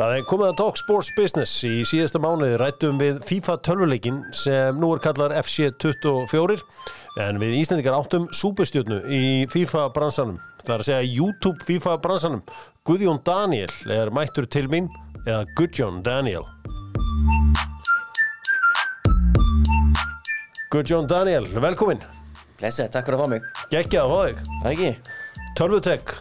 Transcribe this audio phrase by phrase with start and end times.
[0.00, 1.58] Það er komið að Talk Sports Business.
[1.60, 6.56] Í síðasta mánuði rættum við FIFA tölvuleikin sem nú er kallar FC24
[7.20, 12.40] en við Íslandikar áttum súpustjörnu í FIFA bransanum það er að segja YouTube FIFA bransanum
[12.88, 14.88] Guðjón Daniel er mættur til mín
[15.26, 16.48] eða Guðjón Daniel
[20.70, 22.00] Guðjón Daniel, velkomin.
[22.56, 23.46] Blessið, takk fyrir að fá mig.
[23.72, 25.14] Gekkjað að fá þig?
[25.58, 26.12] Tölvutek,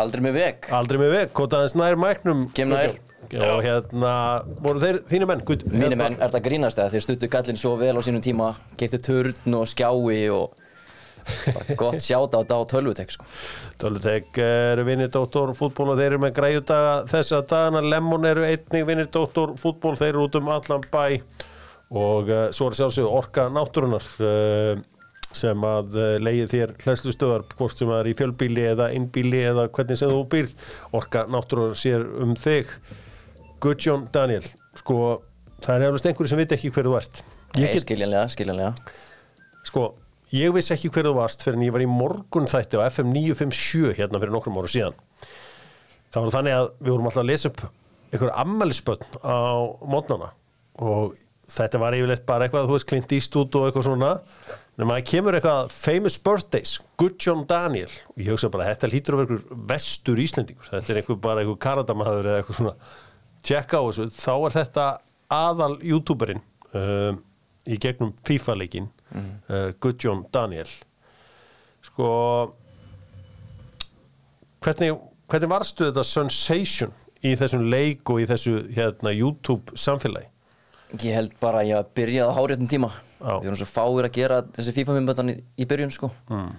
[0.00, 0.68] Aldrei með veg.
[0.72, 2.94] aldrei með veg, kóta aðeins nær mæknum Kem nær.
[3.32, 3.50] Guðjón.
[3.52, 4.14] og hérna,
[4.64, 7.56] voru þeir þínu menn Guð, Mínir hérna- menn, er það grínast eða þeir stuttu kallinn
[7.60, 10.58] svo vel á sínum tíma, keiptu turn og skjái og
[11.46, 13.24] bara gott sjáta á dag tölvutek sko.
[13.78, 18.86] Tölutek eru vinnir Dóttor fútból og þeir eru með græjudaga þessa dagana Lemon eru einnig
[18.88, 21.20] vinnir Dóttor fútból þeir eru út um allan bæ
[21.92, 24.80] og uh, svo er sjálfsögðu Orka Náttúrunar uh,
[25.36, 29.68] sem að uh, leiði þér hlæslustöðar hvort sem það er í fjölbíli eða innbíli eða
[29.72, 30.54] hvernig sem þú býrð.
[30.98, 32.70] Orka Náttúrunar sér um þig.
[33.62, 34.46] Guðjón Daniel
[34.78, 34.98] sko
[35.62, 37.24] það er eflust einhverju sem veit ekki hver þú ert.
[37.58, 38.72] Nei, skiljanlega, skiljanlega.
[39.68, 39.92] sko
[40.32, 43.12] ég vissi ekki hver þú varst fyrir en ég var í morgun þætti á FM
[43.12, 44.96] 957 hérna fyrir nokkrum ára síðan.
[46.12, 47.62] Það var þannig að við vorum alltaf að lesa upp
[48.12, 49.40] einhverja ammælisbönn á
[49.88, 50.32] mótnana
[50.80, 51.14] og
[51.52, 54.10] þetta var yfirleitt bara eitthvað þú veist Clint Eastwood og eitthvað svona
[54.78, 57.90] en maður kemur eitthvað famous birthdays Guðjón Daniel.
[58.14, 60.70] Og ég hugsa bara þetta lítur vera einhver vestur Íslendingur.
[60.70, 62.74] Þetta er einhver bara einhver karadamaður eða eitthvað svona.
[63.42, 64.08] Tjekka á þessu.
[64.16, 64.86] Þá er þetta
[65.32, 66.42] aðal youtuberinn
[66.78, 67.20] um,
[67.66, 70.68] í gegnum FIFA-leikin uh, Guðjón Daniel.
[71.82, 72.08] Sko
[74.62, 74.96] hvernig,
[75.30, 76.92] hvernig varstu þetta sensation
[77.22, 80.28] í þessum leik og í þessu hérna, YouTube samfélagi?
[81.00, 82.90] Ég held bara að ég að byrjaði á háréttum tíma.
[83.22, 86.10] Við erum svo fáir að gera þessi FIFA-myndböndan í, í byrjun sko.
[86.30, 86.52] Mm.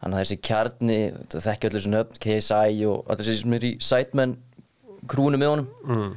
[0.00, 3.66] Þannig að þessi kjarni, það þekki allir þessu nöfn, KSI og allir þessi sem er
[3.68, 4.36] í Sidemen
[5.10, 5.68] krúinu með honum.
[5.84, 6.14] mm.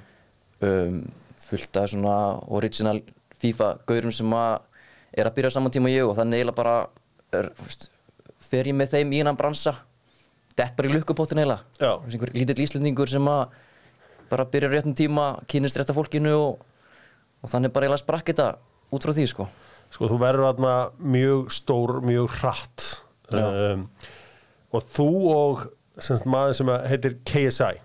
[0.67, 1.01] um,
[1.43, 2.17] fullt af svona
[2.55, 3.01] original
[3.43, 4.61] FIFA-gaurum sem að
[5.13, 6.75] er að byrja saman tíma ég og þannig eiginlega bara
[7.35, 7.89] er, veist,
[8.41, 9.75] fer ég með þeim í hennan bransa
[10.57, 13.53] dett bara í lukkupóttin eiginlega einhver lítill íslendingur sem að
[14.31, 16.63] bara byrja réttum tíma, kynist rétta fólkinu og,
[17.43, 18.49] og þannig bara eiginlega sprakk þetta
[18.93, 19.49] út frá því sko
[19.93, 20.73] sko þú verður þarna
[21.15, 22.85] mjög stór, mjög hratt
[23.33, 23.45] Já.
[23.45, 23.87] um,
[24.73, 25.65] og þú og
[26.01, 27.75] semst, maður sem heitir KSI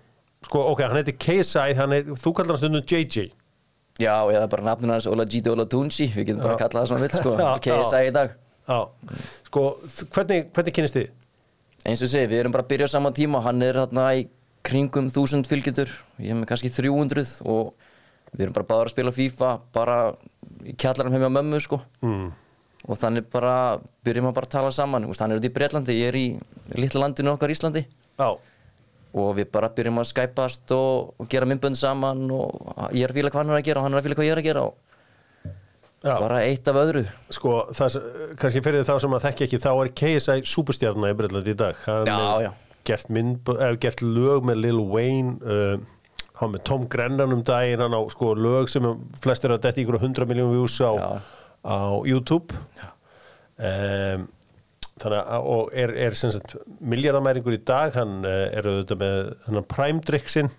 [0.49, 3.29] sko ok, hann heitir KSI hann heit, þú kallar hann stundum JJ
[3.99, 6.57] Já, eða bara nafninu hans Ola Gidi Ola Tunji við getum bara Já.
[6.57, 8.35] að kalla það svona vill sko Já, KSI í dag
[8.69, 8.79] já,
[9.49, 9.63] sko
[10.15, 11.09] hvernig, hvernig kynist þið?
[11.89, 14.25] eins og segi, við erum bara að byrja á sama tíma hann er þarna í
[14.67, 17.71] kringum þúsund fylgjendur ég er með kannski 300 og
[18.33, 19.95] við erum bara báður að spila FIFA bara
[20.65, 22.29] í kjallarum heim á mömmu sko Mm.
[22.87, 26.15] og þannig bara byrjum að bara tala saman hann er út í Breitlandi, ég er
[26.15, 26.25] í
[26.79, 27.85] litla landinu okkar Íslandi
[28.19, 28.29] Já,
[29.13, 32.53] og við bara byrjum að skæpast og, og gera myndbönd saman og
[32.93, 34.29] ég er að fíla hvað hann er að gera og hann er að fíla hvað
[34.29, 34.75] ég er að gera og
[36.03, 36.15] já.
[36.19, 37.03] bara eitt af öðru
[37.35, 37.99] sko það,
[38.39, 41.75] kannski fyrir þá sem að þekki ekki þá er KSI superstjarnar í Breitlandi í dag
[41.85, 42.51] hann Já, er já.
[42.87, 45.77] gert, mynd, er gert lög með Lil Wayne uh,
[46.39, 48.85] hann með Tom Grennan um daginn hann á sko lög sem
[49.23, 50.91] flestir að detti ykkur 100 miljónum views á,
[51.67, 51.77] á
[52.07, 52.55] YouTube.
[53.59, 54.27] Um,
[54.99, 59.19] þannig að og er, er sem sagt miljardamæringur í dag hann uh, er auðvitað með
[59.47, 60.51] hann Prime Drink sinn.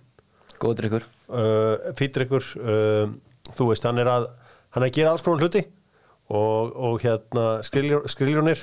[0.61, 3.13] Góður ykkur uh, fýtdrykkur uh,
[3.57, 4.29] þú veist, hann er að
[4.77, 5.65] hann er að gera alls konar hluti
[6.31, 8.61] og, og hérna skriljó- skriljónir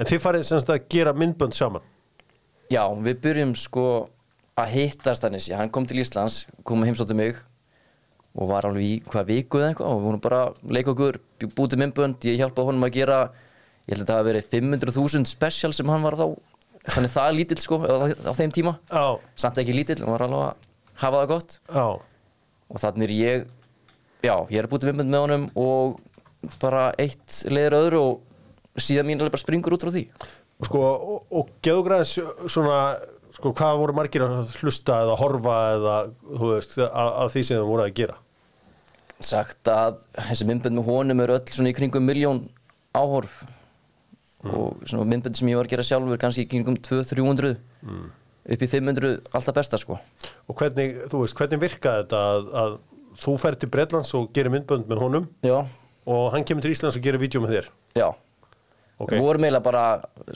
[0.00, 1.82] en þið farið semst að gera myndbönd saman?
[2.70, 3.86] Já, við byrjum sko
[4.62, 7.38] að hittast þannig sé, hann kom til Íslands, kom að heimsóttu mig
[8.38, 9.94] og var alveg í hvað viku eða eitthvað?
[9.94, 11.18] Og vorum bara að leika okkur,
[11.56, 13.18] búið til myndbönd, ég hjálpaði honum að gera,
[13.88, 16.26] ég held að það hafi verið 500.000 special sem hann var þá,
[16.94, 19.04] þannig það er lítill sko á, þeim tíma, Já,
[19.44, 20.68] samt ekki lítill, hann var alveg að
[21.02, 21.56] hafa það gott.
[21.74, 21.86] Já,
[22.70, 23.46] og þannig er ég,
[24.22, 29.10] já, ég er búið til myndbönd með honum og bara eitt leiður öðru og síðan
[29.10, 30.06] mín alveg bara springur út frá því.
[30.60, 32.14] og sko og, og geðu græðis
[32.52, 32.78] svona
[33.40, 35.94] sko hvað voru margir að hlusta eða horfa eða
[36.26, 38.18] þú veist af, af því sem það voru að gera?
[39.20, 42.44] Sagt að þessi myndbönd með honum eru öll svona í kringum miljón
[42.96, 43.42] áhorf.
[44.44, 47.52] Og svona myndbönd sem ég var að gera sjálfur kannski í kringum 200-300
[48.50, 49.98] upp í 500 alltaf besta sko.
[50.48, 52.78] Og hvernig, þú veist, hvernig virkaði þetta að, að
[53.20, 55.28] þú fer til Bretlands og gerir myndbönd með honum?
[55.44, 55.60] Já,
[56.08, 57.72] og hann kemur til Íslands og gerir vídeo með þér?
[58.00, 58.08] Já
[59.00, 59.14] Ok.
[59.16, 59.84] við vorum eiginlega bara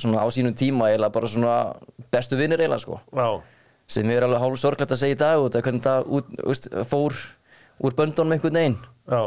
[0.00, 1.54] svona á sínum tíma eiginlega bara svona
[2.10, 3.00] bestu vinnir eiginlega sko.
[3.12, 3.28] Já,
[3.86, 6.68] sem er alveg hálf sorglegt að segja í dag út af hvernig það út, veist,
[6.88, 7.16] fór
[7.84, 8.78] úr böndunum einhvern veginn.
[9.10, 9.24] Já.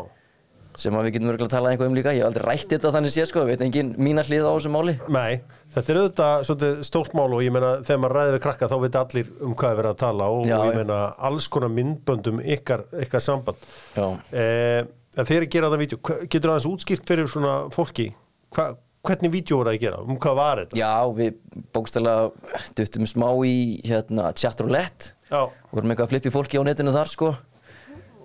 [0.78, 2.12] Sem við getum örgulega að tala eitthvað um líka.
[2.14, 4.94] Ég hef aldrei rætt þetta þannig sé sko, veit engin mína hlið á þessu máli.
[5.10, 5.40] Nei,
[5.74, 8.98] þetta er auðvitað stórt mál og ég meina þegar maður ræði við krakka þá veit
[9.02, 11.00] allir um hvað er verið að tala og, Já, og ég meina
[11.30, 13.66] alls konar myndböndum ykkar, ykkar samband.
[13.98, 14.86] Eh,
[15.18, 18.12] en þeir gera það vídeo hva- getur aðeins útskýrt fyrir svona fólki
[18.54, 18.76] hva,
[19.08, 20.80] hvernig vídeo voru að gera, um hvað var þetta?
[20.80, 21.38] Já, við
[21.76, 23.58] bókstælega duttum smá í
[23.88, 25.42] hérna, chatroulette Já.
[25.72, 27.34] vorum eitthvað að flippi fólki á netinu þar sko.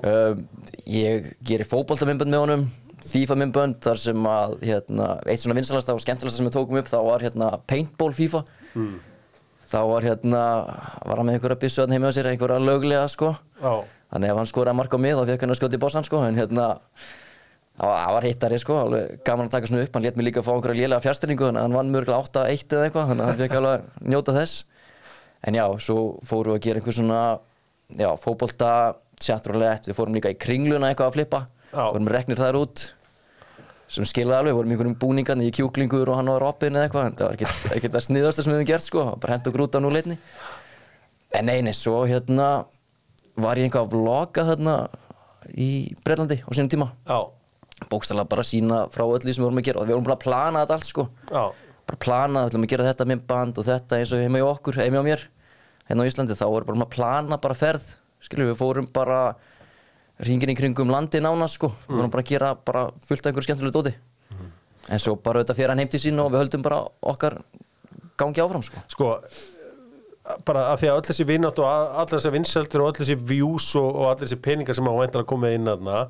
[0.03, 0.47] Um,
[0.91, 2.65] ég gerir fótboltamimbönd með honum
[3.03, 6.91] FIFA mimbönd þar sem að hérna, eitt svona vinsalasta og skemmtilegasta sem við tókum upp
[6.91, 8.45] þá var hérna paintball FIFA.
[9.73, 10.43] Þá var hérna
[11.09, 13.33] var hann með einhverja byssu hann heima á sér einhverja löglega sko.
[13.63, 13.83] Já.
[14.13, 16.23] þannig ef hann skoraði mark á mig þá fekk hann að skjóta í bossan sko.
[16.27, 16.67] En hérna
[17.83, 19.95] það var- það hittari sko, alveg gaman að taka svona upp.
[19.97, 22.85] Hann let mig líka fá einhverja lélega fjárstyrningu þannig að hann vann mörgulega 8-1 eða
[22.89, 24.65] eitthvað þannig að hann fekk alveg að njóta þess.
[25.43, 27.21] En já, svo fórum við að gera einhver svona
[27.99, 31.47] já, fótbolta, chatroulette við fórum líka í kringluna eitthvað að flippa.
[31.73, 31.87] Já.
[31.93, 32.93] vorum reknir þær út
[33.93, 37.15] sem skilaði alveg, vorum í einhverjum búningarni í kjúklingur og hann var Robin eða eitthvað.
[37.17, 39.33] Það var ekkert, ekkert það sniðasta sem við hefum gert sko, bara
[47.91, 50.17] bókstæðlega bara sína frá öllu því sem við vorum að gera og við vorum bara
[50.19, 51.05] að plana þetta allt sko.
[51.31, 51.45] Já.
[51.87, 54.45] bara plana, við ætlum að gera þetta með band og þetta eins og heima í
[54.47, 55.25] okkur, heima á mér
[55.89, 57.89] hérna á Íslandi, þá vorum bara að plana bara ferð
[58.23, 59.19] skilur við fórum bara
[60.23, 61.73] ringin í kringum landi nánast sko.
[61.89, 63.95] Við vorum bara að gera bara fullt af einhverju skemmtilegu dóti.
[64.91, 67.41] En svo bara auðvitað fyrir hann heim til sín og við höldum bara okkar
[68.19, 68.83] gangi áfram sko.
[68.91, 69.11] Sko
[70.47, 73.17] bara af því að öll þessi vinnátt og a- allar þessi vinsæltir og öll þessi
[73.27, 76.05] views og, og allir þessi peningar sem á væntar að koma inn aðna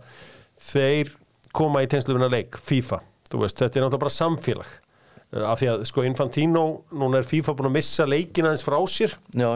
[0.61, 1.11] þeir
[1.57, 3.01] koma í tengsluðuna leik FIFA,
[3.33, 4.73] veist, þetta er náttúrulega bara samfélag.
[5.33, 8.79] Uh, af því að sko Infantino núna er FIFA búin að missa leikin aðeins frá
[8.91, 9.17] sér.
[9.37, 9.51] Já,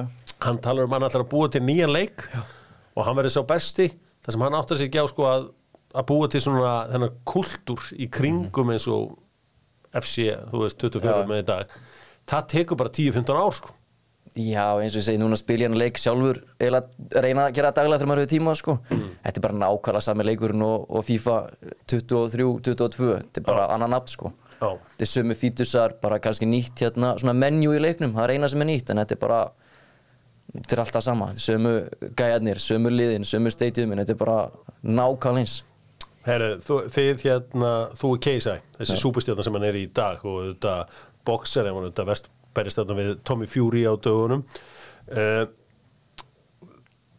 [0.45, 2.43] hann talar um hann ætlar að búa til nýjan leik Já.
[2.97, 3.91] og hann verður sá besti.
[4.25, 5.49] Þar sem hann áttar sig ekki á sko að,
[5.97, 9.17] að búa til svona þennan kultúr í kringum eins og
[9.97, 11.29] FC, þú veist, 24 Já.
[11.29, 11.77] með í dag.
[12.27, 13.77] Það tekur bara 10-15 ár sko
[14.37, 16.83] Já, eins og ég segi, núna spil ég hann leik sjálfur eða
[17.25, 18.75] reyna að gera daglega þegar maður hefur tíma sko.
[18.91, 21.37] Þetta er bara nákvæmlega sami leikurinn og, og FIFA
[21.89, 24.33] 23, 22 þetta er bara annan nafn sko.
[24.61, 24.69] Já.
[24.91, 28.53] Þetta er sömu fítusar, bara kannski nýtt hérna, svona menju í leiknum, það er eina
[28.53, 29.41] sem er nýtt en þetta er bara
[30.53, 31.75] þetta er alltaf sama, sömu
[32.17, 34.39] gæjarnir, sömu liðin, sömu stadiumin, þetta er bara
[34.85, 35.59] nákvæmlega eins
[36.27, 36.57] Herru,
[36.91, 40.73] þið hérna, þú er KSI, þessi súpustjarnar sem hann er í dag og þetta
[41.27, 44.43] boxer, þetta vest berist þarna við Tommy Fury á dögunum.
[45.07, 45.45] Uh,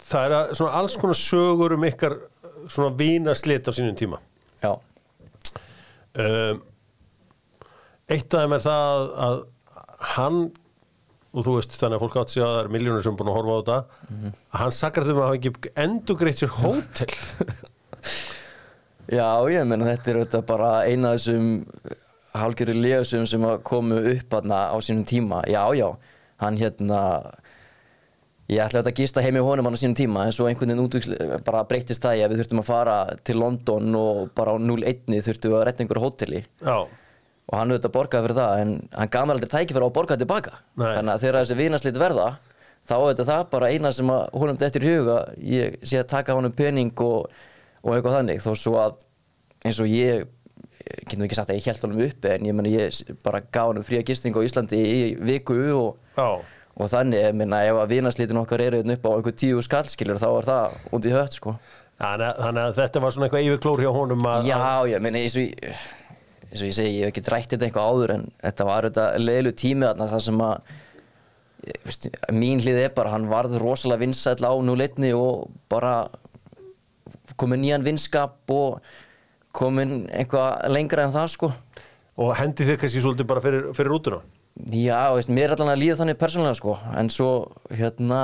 [0.07, 2.13] það er að, svona alls konar sögur um ykkar
[2.67, 4.17] svona vínaslit á sínum tíma.
[4.63, 4.71] Já,
[6.17, 6.57] um,
[8.07, 9.37] eitt af þeim er það að, að
[10.15, 10.39] hann
[11.37, 13.31] og þú veist þannig að fólk átt sig að það er miljónur sem er búin
[13.31, 13.81] að horfa á þetta að
[14.61, 15.51] hann sakar þeim að hafa ekki
[15.83, 17.13] endur greitt sér hótel.
[19.17, 21.45] Já, ég menna þetta er bara eina af þessum
[22.41, 25.41] hálgjöru legasum sem komu upp aðna á sínum tíma.
[25.49, 25.89] Já, já,
[26.43, 27.01] hann hérna,
[28.47, 30.71] ég ætla auðvitað að gista heim í honum hann á sínum tíma en svo einhvern
[30.71, 32.97] veginn útvíkslega bara breytist það að við þurftum að fara
[33.27, 36.77] til London og bara á 0-1 þurftum við að retta einhverju hóteli já,
[37.47, 40.19] og hann auðvitað borgaði fyrir það en hann gaf mér aldrei tækifæri á að borga
[40.19, 40.53] tilbaka.
[40.75, 40.87] Nei.
[40.87, 42.29] Þannig að þegar þessi vinaslit verða
[42.87, 46.55] þá þetta það bara eina sem honum dettur í huga ég sé að taka honum
[46.55, 47.27] pening og,
[47.83, 48.99] og eitthvað þannig þó svo að
[49.67, 50.27] eins og ég ég
[51.07, 53.85] getum ekki sagt að ég held honum uppi en ég meni ég bara gaf honum
[53.87, 56.27] fría gistingu á Íslandi í viku og, já,
[56.77, 60.21] og þannig ég minna ef að vinaslitin okkar eru hérna upp á einhver tíu skallskilur
[60.21, 61.57] þá er það út í hött sko.
[61.97, 64.59] Þannig að, þetta var svona eitthvað yfirklór hjá honum að, Já,
[64.91, 65.79] ég meni eins og ég
[66.47, 69.07] eins og ég segi, ég hef ekki drætt þetta eitthvað áður en þetta var þetta
[69.19, 70.69] leilu tími þarna þar sem að
[71.83, 75.95] veist, mín hlið er bara, hann varð rosalega vinsæll á núleitni og bara
[77.37, 78.79] komið nýjan vinskap og
[79.57, 81.51] komin eitthvað lengra en það sko.
[82.21, 84.21] Og hendi þið kannski svolítið bara fyrir, fyrir rútuna?
[84.73, 86.77] Já, veist, mér er allan að líða þannig persónulega sko.
[86.97, 87.31] En svo
[87.69, 88.21] hérna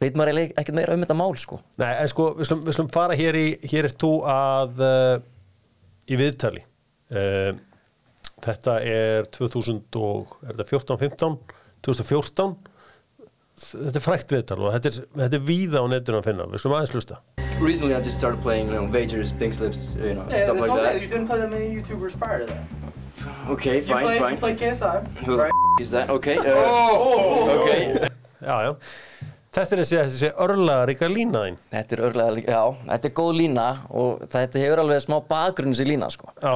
[0.00, 1.60] veit maður ekkert meira um þetta mál sko.
[1.80, 5.18] Nei, en sko, við slum, við slum fara hér í hér er þú að uh,
[6.08, 6.64] í viðtali.
[7.12, 7.52] Uh,
[8.42, 11.38] þetta er 2000 og er þetta 14-15
[11.86, 12.56] 2014
[13.62, 16.64] þetta er frækt viðtal og þetta er, þetta er víða á netinu að finna, við
[16.64, 20.26] slum aðeins lusta Recently, I just started playing, you know, wagers, pink slips, you know,
[20.28, 20.82] Yeah, stuff like okay.
[20.82, 21.00] that.
[21.02, 22.64] You didn't play that many YouTubers prior to that.
[23.54, 24.32] Okay, You fine, played, fine.
[24.34, 25.06] You played KSI.
[25.26, 25.52] Who right?
[25.52, 26.10] the f- is that?
[26.10, 26.36] Okay.
[26.38, 28.08] Uh, Oh, okay.
[28.42, 28.72] Já, já,
[29.54, 33.14] þetta er þessi, þessi örlaga ríka lína þín Þetta er örlega, líka- já, þetta er
[33.20, 36.54] góð lína og þetta hefur alveg smá bakgrunn þessi lína sko Já,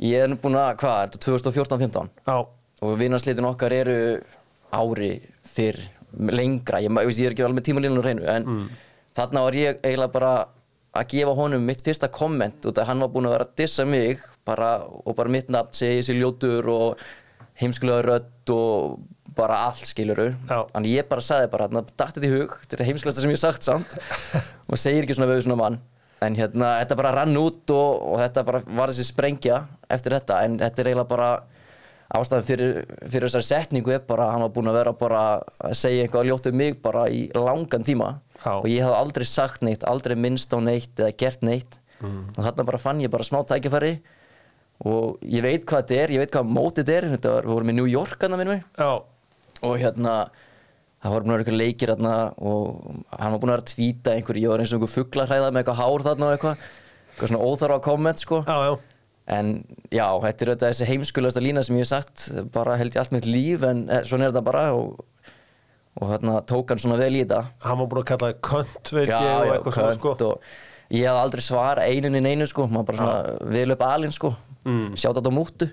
[0.00, 2.36] Ég er nú búinn að, hvað, er þetta 2014-15 já,
[2.86, 3.96] og vinnarslitin okkar eru
[4.78, 5.10] ári
[5.56, 5.80] fyrr,
[6.30, 8.70] lengra, ég, ma- ég er ekki alveg með tímalínun á hreinu en
[9.20, 10.32] þarna var ég eiginlega bara
[10.96, 14.18] að gefa honum mitt fyrsta komment og hann var búinn að vera að dissa mig
[14.48, 17.04] bara, og bara mitt nafn segi sér ljótur og
[17.60, 18.98] heimskulega rödd og
[19.36, 22.88] bara allt skiluru þannig ég bara sagði bara, hérna, datt þetta í hug þetta er
[22.88, 23.94] heimskulegasta sem ég sagt samt.
[24.70, 25.78] Og segir ekki svona við svona mann.
[26.22, 30.36] En hérna, þetta bara rann út og, og þetta bara var þessi sprengja eftir þetta.
[30.46, 31.30] En þetta er eiginlega bara
[32.14, 35.22] ástæðan fyrir, fyrir þessari setningu er bara að hann var búinn að vera bara
[35.62, 38.54] að segja eitthvað ljótt um mig bara í langan tíma Já.
[38.56, 41.78] og ég hafði aldrei sagt neitt, aldrei minnst á neitt eða gert neitt.
[42.00, 42.30] Mm.
[42.32, 43.98] og þarna bara fann ég bara smá tækifæri.
[44.88, 47.08] Og ég veit hvað þetta er, ég veit hvað mótið þetta er.
[47.14, 48.92] Þetta var, við vorum í New York hann að minni Já,
[49.60, 50.14] og hérna
[51.00, 52.14] það var búin að vera eitthvað leikir þarna
[52.50, 52.70] og
[53.16, 55.62] hann var búin að vera að tvíta einhverju, ég var eins og einhver fugglarhræða með
[55.62, 56.64] eitthvað hár þarna og eitthvað.
[57.10, 58.40] Eitthvað svona óþarfa komment sko.
[58.48, 58.72] Já, já.
[59.30, 59.50] En
[59.92, 63.12] já, þetta er auðvitað þessi heimskulegasta lína sem ég hef sagt bara held ég allt
[63.14, 65.04] mitt líf en eh, svona er þetta bara og,
[66.00, 67.44] og hérna tók hann svona vel í þetta.
[67.64, 70.14] Hann var búin að kalla það könt, já, já, könt sko.
[70.26, 74.16] og ég hef aldrei svara einun í neinu sko, maður bara svona vel upp alinn
[74.16, 74.34] sko.
[74.60, 74.92] Mm.
[75.00, 75.70] sjátt á mútu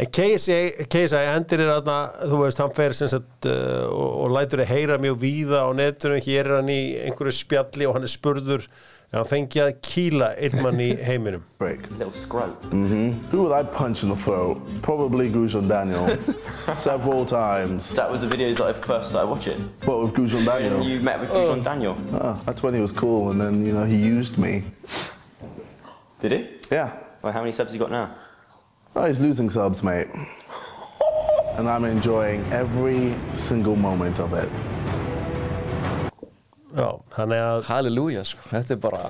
[0.00, 1.96] En KSI, KSI endir er þarna,
[2.30, 6.22] þú veist, hann fer sagt uh, og, og lætur þið heyra mjög víða á netunum,
[6.24, 8.66] hér er hann í einhverju spjalli og hann er spurður
[9.12, 11.82] ef hann fengi að kýla einn mann í heiminum break.
[11.90, 12.64] Little scrope.
[12.72, 14.62] Who would I punch in the throat?
[14.80, 16.08] Probably Gujon Daniel.
[16.76, 17.90] Several times.
[17.94, 19.58] That was the videos that I first started watching.
[19.84, 20.82] What with Gujon Daniel?
[20.82, 21.96] You met with Gujon Daniel.
[22.14, 24.64] Ah, that's when he was cool, and then you know he used me.
[26.20, 26.48] Did he?
[26.70, 26.96] Yeah.
[27.20, 28.14] Well, how many subs you got now?
[28.96, 30.08] Oh, he's losing subs, mate.
[31.56, 34.48] and I'm enjoying every single moment of it.
[37.68, 39.02] Halleluja sko, þetta er bara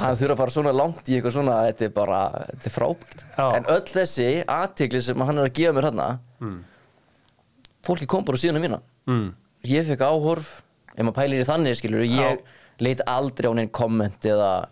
[0.00, 2.18] hann þurfa að fara svona langt í eitthvað svona þetta er bara,
[2.50, 3.24] þetta er frábært.
[3.46, 6.10] En öll þessi aðtegli sem hann er að gefa mér hérna
[7.86, 9.30] fólki kom bara síðan mína mm.
[9.70, 10.58] ég fekk áhorf
[10.94, 12.44] ef maður pælir í þannig skilur ég
[12.80, 14.68] leit aldrei á neinn komment eða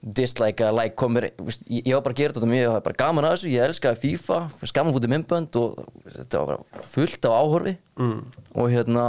[0.00, 3.26] dislike eða like komir ég, var bara að gera þetta mér, ég var bara gaman
[3.28, 4.38] að þessu ég elskaði FIFA,
[4.70, 7.74] skaman fútið myndbönd og þetta var bara fullt á áhorfi.
[8.00, 8.22] Mm.
[8.56, 9.04] og hérna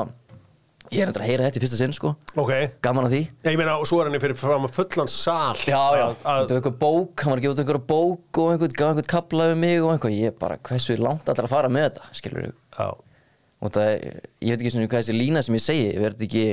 [0.91, 2.09] ég er endur að heyra þetta í fyrsta sinn sko.
[2.41, 2.51] Ok,
[2.83, 3.21] gaman að því.
[3.47, 5.55] Ég meina og svo er hann fyrir fram að fullan sal.
[5.63, 8.75] Já, já, þetta var eitthvað bók, hann var að gefa út einhverja bók og einhvern,
[8.81, 11.87] gaf einhvern kapla um mig og einhvað, ég bara, hversu langt allar að fara með
[11.87, 12.89] þetta, skilur við, já,
[13.61, 13.87] og það,
[14.43, 16.45] ég veit ekki svona hvað þessi lína sem ég segi, verður ekki,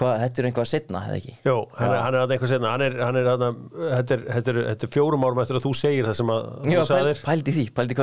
[0.00, 1.34] hvað, þetta er einhvað setna, eða ekki?
[1.46, 4.22] Jó, hann, er, hann er að eitthvað setna hann er, hann er að þetta er,
[4.38, 6.40] þetta er, þetta er fjórum árum eftir að þú segir það sem að
[6.72, 6.94] Já, þú
[7.28, 7.98] pældi því, pældi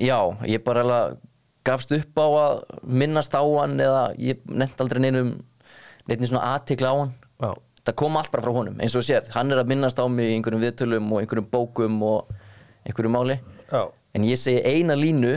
[0.00, 1.18] Já, ég bara alveg
[1.66, 5.32] gafst upp á að minnast á hann eða ég nefnt aldrei neinum
[6.08, 7.12] neitt svona aðtikla á hann.
[7.42, 7.50] Já,
[7.86, 10.32] það kom allt bara frá honum eins og sér, hann er að minnast á mig
[10.32, 12.30] í einhverjum viðtölum og einhverjum bókum og
[12.86, 13.38] einhverjum máli.
[13.70, 13.82] Já,
[14.14, 15.36] en ég segi eina línu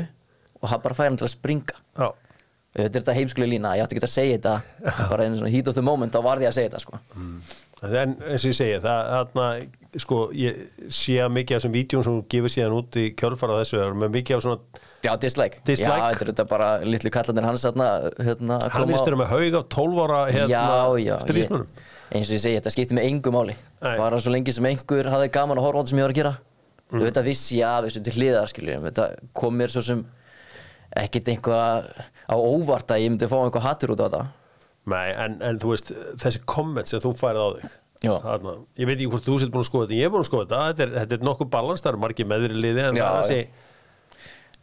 [0.62, 1.78] og hann bara fær hann til að springa.
[1.98, 2.10] Já.
[2.76, 4.56] Þetta er þetta heimskulega lína, ég átti ekki að segja þetta.
[5.08, 6.98] Bara einu svona heat of the moment, þá varði ég að segja þetta sko.
[7.84, 9.48] En eins og ég segi, það, þarna,
[10.02, 10.62] sko, ég
[10.96, 13.98] sé að mikið af þessum vídjum sem þú gefur síðan út í kjölfara þessu er
[14.00, 15.92] með mikið af svona, já, dislike, Dislike.
[15.92, 19.20] já, þetta er þetta bara litlu kallandir hans þarna, hérna, að hann koma á- vera
[19.22, 21.68] með haug af 12 ára hérna, stríðsmönnum.
[21.68, 23.98] ég- eins og ég segi, þetta skiptir mig engu máli Nei.
[23.98, 26.22] bara svo lengi sem einhver hafði gaman að horfa á þetta sem ég var að
[26.22, 26.38] gera
[26.92, 27.02] Mm.
[27.02, 30.06] að vissi ég af þessu til hliðar skilur, þetta kom mér svo sem
[30.96, 31.86] ekkert einhvað
[32.30, 34.28] á óvart að ég myndi fá einhvað hattur út á þetta
[34.92, 37.74] Nei, en, en þú veist, þessi komment sem þú færið á þig
[38.06, 40.28] þarna, ég veit ekki hvort þú sétt búin að skoða þetta ég er búin að
[40.30, 43.06] skoða þetta, þetta er, þetta er nokkuð balans það eru margir meðri liði en Já,
[43.06, 43.64] það þessi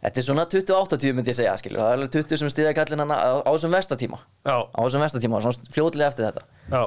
[0.02, 1.78] Þetta er svona 20-80 myndi ég segja, skilur.
[1.78, 4.56] Það er alveg 20 sem stiða kallin hana á, þessum vestatíma Já.
[4.66, 6.42] Á þessum vestatíma, svona fljótlega eftir þetta.
[6.72, 6.82] Já,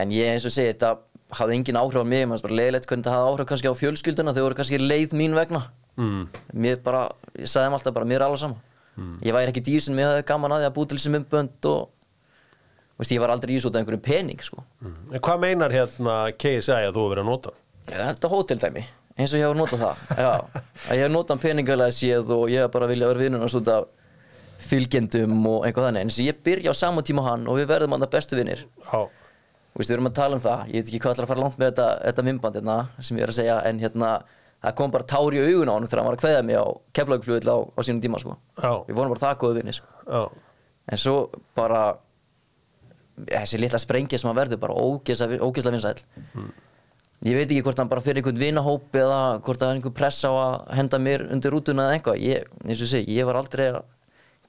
[0.00, 0.94] En ég eins og segi, þetta
[1.36, 3.80] hafði engin áhrif á mig Mér fannst bara leiðilegt hvernig þetta hafði áhrif kannski á
[3.80, 5.62] fjölskylduna Þau voru kannski leið mín vegna.
[6.00, 6.24] Mm.
[6.64, 7.04] Mér bara,
[7.36, 8.60] ég sagði þeim alltaf bara, mér er alveg sama.
[9.24, 11.68] Ég væri ekki dýr sem ég hafði gaman að því að búið til þessi myndbönd
[11.70, 11.80] og
[13.00, 14.64] veist, Ég var aldrei í svo einhverjum pening, sko.
[14.84, 17.54] En hvað meinar hérna KSI að þú hefur verið að nota?
[17.90, 18.82] Þetta er hóteldæmi,
[19.16, 20.02] eins og ég hef notað það.
[20.20, 20.60] Já,
[20.94, 23.88] ég hef notað peningalega séð og ég hef bara viljað vera vinnunars út af
[24.70, 26.04] fylgjendum og einhvað þannig.
[26.04, 28.66] En þess að ég byrja á saman tíma hann og við verðum hann bestu vinnir
[29.78, 31.70] við erum að tala um það, ég veit ekki hvað ætlar að fara langt með
[31.70, 32.76] þetta, þetta minnband hérna,
[33.06, 34.10] sem ég er að segja en hérna,
[34.64, 36.66] það kom bara tár í augun á hann þegar hann var að kveða mig á
[36.98, 38.36] keflaugflugvill á, á sínum tíma, sko.
[38.88, 40.24] Við vorum bara það góðu vinnir, sko.
[40.90, 41.14] En svo
[41.56, 41.82] bara
[43.28, 46.50] þessi litla sprengja sem hann verður bara ógeðslega ógeðslega vinsæll
[47.26, 50.22] ég veit ekki hvort hann bara fyrir einhvern vinahóp eða hvort það er einhver press
[50.24, 52.22] á að henda mér undir rútuna eða eitthvað.
[52.24, 53.82] Ég, eins og segi, ég var aldrei að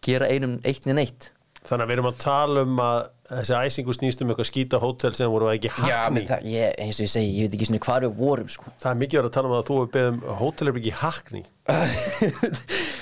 [0.08, 1.32] gera einum eitt niður neitt.
[1.62, 3.02] Þannig að við erum að tala um að
[3.32, 6.72] þessi æsingu snýst um eitthvað skýta hótel sem voru ekki Já, hakni menn það, ég,
[6.82, 8.74] eins og ég segi, ég veit ekki svona hvað við vorum sko.
[8.82, 11.44] Það er mikið verið að tala um að þú hefur beðið um hótelherbyggi hakni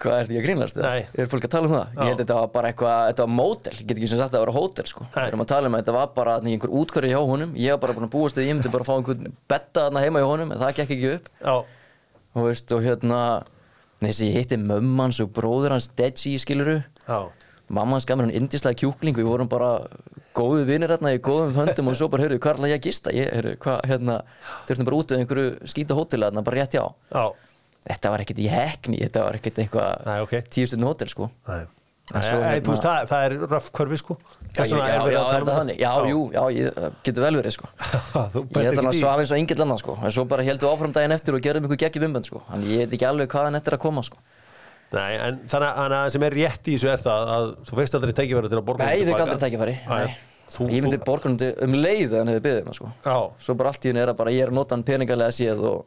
[0.00, 0.78] Hvað er þetta ekki að grínast?
[0.80, 0.90] eða?
[0.90, 1.02] Nei.
[1.20, 1.88] Er fólk að tala um það?
[1.92, 4.30] Ég held að þetta var bara eitthvað, þetta var mótel, ég get ekki sem sagt
[4.30, 5.04] að það var hótel sko.
[5.04, 5.18] Nei.
[5.20, 7.82] Við erum að tala um að þetta var bara einhver útkværi hjá honum, ég var
[7.84, 10.28] bara búin að búast við, ég myndi bara að fá einhvern betta þarna heima hjá
[10.30, 11.28] honum, en það gekk ekki upp.
[11.44, 11.56] Já,
[12.30, 13.20] Og veist, og hérna,
[14.00, 16.78] þessi hitti mömmans og bróður hans Deji, skiluru.
[17.08, 17.20] já,
[17.70, 19.86] Mamma hans gaf mér hann indislega kjúkling, við vorum bara
[20.34, 22.54] góðu vinir hérna í góðum höndum og svo bara, heyrðu, hvað
[27.14, 27.40] er
[27.80, 30.32] að já Þetta var ekkert í hekni, þetta var ekkert eitthvað Nei, ok.
[30.52, 31.30] tíu stundin hótel, sko.
[31.48, 31.62] Nei.
[32.10, 34.16] En svo Æ, æ, hérna- það, það er röff körfi sko
[34.50, 35.76] Já, já, já, að er um það þannig?
[35.78, 37.68] Já, jú, já, ég uh, getur vel verið, sko.
[37.80, 39.94] Ég held að hann ekki í svaf eins og engill annan, sko.
[40.02, 42.42] En svo bara heldum við áfram daginn eftir og gerðum ykkur geggjum umbönd, sko.
[42.50, 44.18] Þannig ég veit ekki alveg hvað hann eftir að koma, sko.
[44.90, 47.78] Nei, en þannig að- að það sem er rétt í þessu er það að þú
[47.78, 49.22] veist aldrei tækifæri til að borga Nei, ég tilbaka.
[49.22, 49.76] aldrei tækifæri.
[50.74, 52.90] Ég myndi borga um leið að hann hefði byggðið maður, sko.
[53.06, 55.30] Já, Svo bara allt í henni er að bara ég er að nota hann peningalega
[55.30, 55.86] séð og,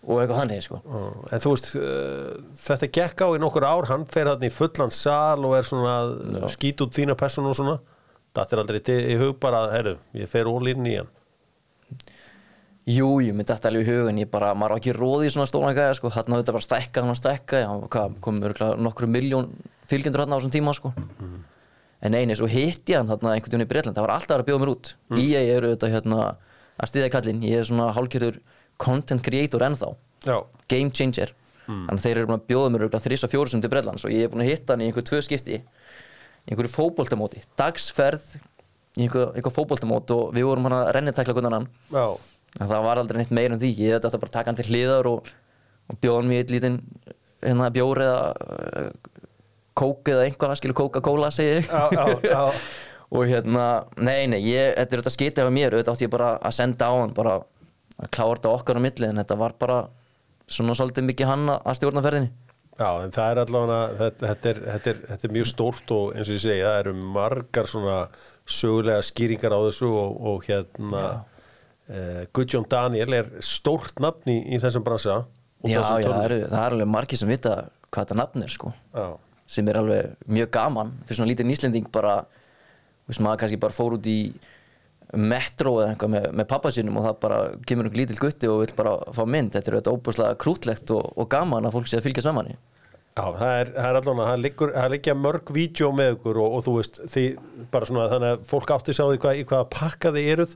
[0.00, 0.80] og eitthvað þannig, sko.
[0.80, 1.00] Já,
[1.34, 4.92] en þú veist uh, þetta gekk á í nokkur ár hann fer hann í fullan
[4.94, 7.76] sal og er svona að skýt út þína persónu og svona
[8.32, 8.80] þetta er aldrei
[9.12, 11.10] í hug bara að herru, ég fer ólinn í hann
[12.90, 15.46] Jú, ég myndi þetta alveg í hugun, ég bara, maður á ekki róði í svona
[15.46, 18.78] stóna gæja, sko, hann hafði þetta bara stækka, hann var stækka, hann hvað, kom örgulega
[18.82, 19.50] nokkru miljón
[19.90, 20.90] fylgjendur hann á þessum tíma, sko.
[22.00, 24.48] En eini, svo hitti ég hann þarna einhvern veginn í Breitland, það var alltaf að
[24.48, 24.92] bjóða mér út.
[25.12, 25.20] Mm.
[25.20, 26.20] EA eru þetta hérna
[26.80, 28.40] að stiðja kallinn, ég er svona hálfgerður
[28.80, 29.92] content creator ennþá,
[30.26, 30.36] Já,
[30.68, 31.34] game changer.
[31.70, 34.10] Þannig að þeir eru búin að bjóða mér þrís og fjóru sem til Breitlands og
[34.10, 38.24] ég er búin að hitta hann í einhver tvö skipti, í einhverju fótboltamóti, dagsferð
[38.98, 41.68] í einhver, einhver fótboltamót og við vorum hann að rennitekla hvernig hann
[42.58, 45.30] það var aldrei neitt meir en því, ég þetta bara taka hann til hliðar og,
[45.86, 46.80] og bjóða hann mér eitt lítinn
[47.44, 48.90] hérna bjór eða uh,
[49.78, 51.70] kók eða einhvað, skilu Coca-Cola segi ég.
[51.70, 52.42] já, já, já.
[53.14, 53.68] og hérna,
[53.98, 56.90] nei, nei, ég, þetta er þetta skitið af mér, auðvitað átti ég bara að senda
[56.90, 57.38] á hann, bara
[58.00, 59.80] að klára þetta okkar á milli, en þetta var bara
[60.50, 62.32] svona svolítið mikið hann að stjórna ferðinni.
[62.80, 66.14] Já, en það er allavega þetta, þetta, er, þetta, er, þetta er mjög stórt og
[66.14, 67.96] eins og ég segi, það eru margar svona
[68.48, 74.60] sögulega skýringar á þessu og, og hérna uh, Guðjón Daniel er stórt nafn í, í
[74.62, 75.18] þessum bransa
[75.60, 76.22] Já, þessum já, tölum.
[76.24, 77.56] það eru alveg margir sem vita
[77.90, 78.72] hvað þetta nafn er, sko.
[78.96, 79.06] já,
[79.50, 82.16] sem er alveg mjög gaman fyrir svona lítið nýslending bara
[83.10, 84.18] veist maður kannski bara fór út í
[85.18, 88.60] metro eða eitthvað með, með pappa sínum og það bara kemur einhver lítill gutti og
[88.64, 89.54] vill bara fá mynd.
[89.54, 92.58] Þetta er auðvitað óbúslega krútlegt og, og gaman að fólk sé að fylgjast með manni.
[93.18, 96.52] Já það er, það er allavega það, liggur, það liggja mörg vídeo með ykkur og,
[96.56, 97.24] og þú veist því
[97.72, 100.54] bara svona þannig að fólk átti sá því hvað, í hvaða pakka þið eruð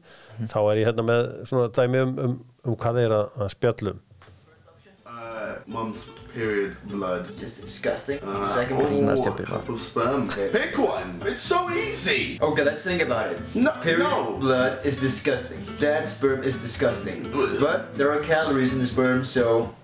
[0.52, 3.50] þá er ég hérna með svona dæmi um, um, um hvað þið er að, að
[3.56, 3.98] spjallum
[5.54, 7.26] Uh, mum's period blood.
[7.28, 8.18] It's Just disgusting.
[8.22, 9.06] Uh, Second oh, one.
[9.06, 9.52] Nice job, Peter.
[9.52, 10.28] cup of sperm.
[10.28, 11.20] Pick one.
[11.24, 12.38] It's so easy.
[12.40, 13.40] Okay, let's think about it.
[13.54, 14.36] No, Period no.
[14.40, 15.58] blood is disgusting.
[15.78, 17.22] Dad's sperm is disgusting.
[17.60, 19.74] But there are calories in the sperm, so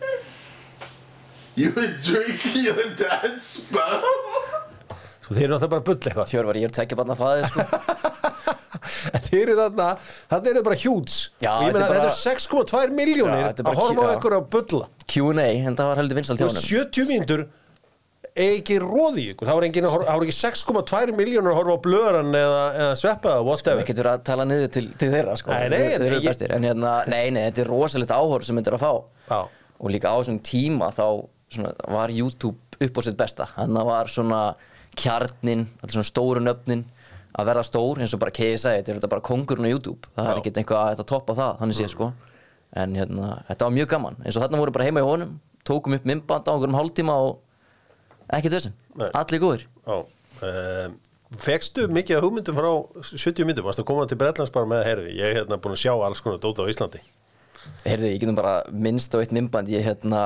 [1.54, 4.02] You would drink your dad's sperm?
[5.24, 7.62] svo þið eru náttúrulega bara bull eitthvað Hjör var ég að tekja barna fæði sko.
[9.12, 9.88] En þið eru þarna,
[10.30, 13.44] þarna eru bara hjúts Já, og ég þetta meina er þetta bara- er 6,2 miljónir
[13.50, 14.88] þetta að horfa á ykkur að bulla.
[15.10, 16.64] Q&A, en það var heldur vinsalt hjá honum.
[16.64, 17.44] 70 mínútur
[18.34, 19.46] ekki róði ykkur.
[19.46, 23.82] Það var, engin, ekki 6,2 miljónur að horfa á blöðran eða, eða sveppa eða whatever.
[23.84, 25.52] Við getum að tala niður til, til þeirra sko.
[25.54, 26.54] Nei, nei, Þeir- Þeir nei, eru bestir.
[26.56, 28.92] En hérna, nei, nei, þetta er rosalegt áhör sem þetta er að fá.
[29.30, 29.40] Já.
[29.84, 31.06] Og líka á þessum tíma þá
[31.54, 33.46] svona, var YouTube upp á sitt besta.
[33.54, 34.42] Að var svona
[34.98, 36.84] kjarnin, allir svona stóru nöfnin
[37.34, 40.10] að vera stór eins og bara KSI, þetta er þetta bara kongurinn á YouTube.
[40.14, 40.40] Það er Já.
[40.42, 42.12] ekkert eitthvað að þetta toppa það, þannig sé sko.
[42.74, 44.20] En hérna, þetta var mjög gaman.
[44.22, 47.40] Eins og þarna voru bara heima í honum tókum upp mymband á einhverjum hálftíma og
[48.36, 48.70] ekkert
[49.00, 49.08] Nei.
[49.10, 49.66] allir góðir.
[49.86, 49.96] Já.
[50.44, 50.96] Um,
[51.40, 52.70] Fekstu mikið af hugmyndum frá
[53.02, 55.80] 70 myndum, varst að koma til Bretlands bara með herri, ég er hérna búin að
[55.82, 57.00] sjá alls konar dóta á Íslandi.
[57.82, 60.20] Heyrðu, ég getum bara minnst á eitt mymband ég hérna,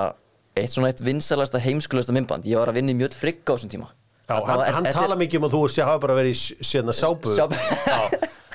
[0.59, 3.73] eitt svona eitt vinsalasta heimskulasta mymband, ég var að vinna í mjög frigg á þessum
[3.73, 3.89] tíma
[4.29, 6.93] Já, hann, hann er- tala mikið um að þú sé hafa bara verið í sérna
[6.93, 7.33] sápu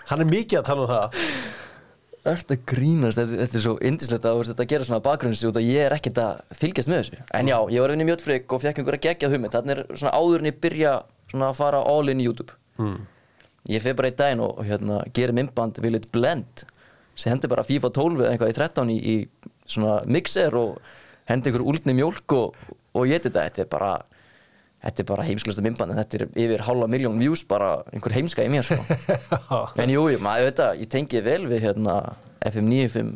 [0.10, 1.24] hann er mikið að tala um það
[2.24, 5.90] Þetta grínast, þetta, þetta er svo indislegt að þetta gera svona bakgrunnsjú út og ég
[5.90, 7.18] er ekkert að fylgjast með þessu.
[7.36, 9.52] En já, ég var að vinna í mjötfrygg og fekk einhverja geggjað hugmynd.
[9.58, 10.94] Þannig er svona áður en ég byrja
[11.34, 12.56] svona að fara all in í YouTube.
[12.80, 13.02] Mm.
[13.74, 16.64] Ég fyrir bara í daginn og, hérna, gerir myndband Will It Blend.
[17.20, 20.80] sem hendi bara FIFA 12 eða eitthvað í 13 í, í svona mixer og
[21.30, 22.56] hendi einhver úldni mjólk og,
[22.96, 23.44] og ég þetta.
[23.52, 23.92] Þetta er bara,
[24.84, 28.44] þetta er bara heimskulasta myndband en þetta er yfir hálfa miljón views bara einhver heimska
[28.46, 28.80] í mér sko.
[29.84, 31.96] En jú, jú, maður veit að ég tengi vel við hérna
[32.52, 33.14] FM 95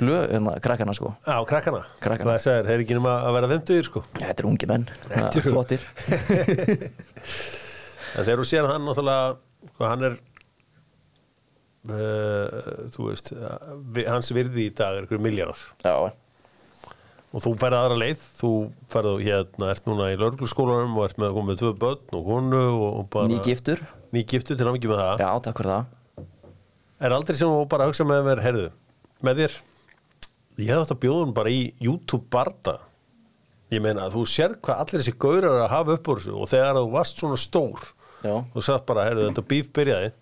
[0.00, 1.12] blöð, hérna, krakkana sko.
[1.22, 2.32] Já, krakkana, Krakkana.
[2.34, 4.00] Það segir, þeir eru ekki nema að vera 50 sko.
[4.18, 5.84] Ja, þetta er ungi menn, ja, eru- flottir.
[8.16, 9.36] En þegar þú sér hann náttúrulega
[9.76, 10.14] hvað hann er
[11.90, 13.32] uh, þú veist
[13.96, 15.96] vi- hans virði í dag er ykkur miljardar Já,
[17.34, 18.24] og þú ferði aðra leið.
[18.40, 18.50] Þú
[18.92, 22.26] ferði hérna, ert núna í lörgluskólanum og ert með að koma með tvö börn og
[22.30, 23.82] konu og, og bara Nýgiftur
[24.14, 25.22] nýgiftur til námikið með það.
[25.24, 26.26] Já, takk fyrir það.
[27.06, 28.68] Er aldrei sem þú bara að hugsa með mér heyrðu,
[29.26, 29.56] með þér
[30.64, 32.78] ég að bjóða hún bara í YouTube barda.
[33.74, 36.78] Ég meina þú sér hvað allir þessi gaurar að hafa upp úr þessu og þegar
[36.78, 37.88] þú varst svona stór
[38.22, 38.34] Já.
[38.54, 40.12] þú sagði bara, heyrðu þetta bíf byrjaði.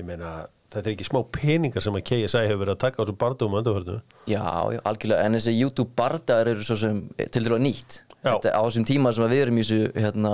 [0.00, 0.30] Ég meina
[0.70, 3.56] þetta er ekki smá peningar sem að KSI hefur verið að taka á þessu bardum
[3.58, 3.96] undanförnu
[4.30, 4.42] Já,
[4.86, 8.02] algjörlega, en þessi YouTube bardagar eru svo sem til dæla nýtt.
[8.20, 10.32] Þetta, á þessum tíma sem við erum í þessu hérna,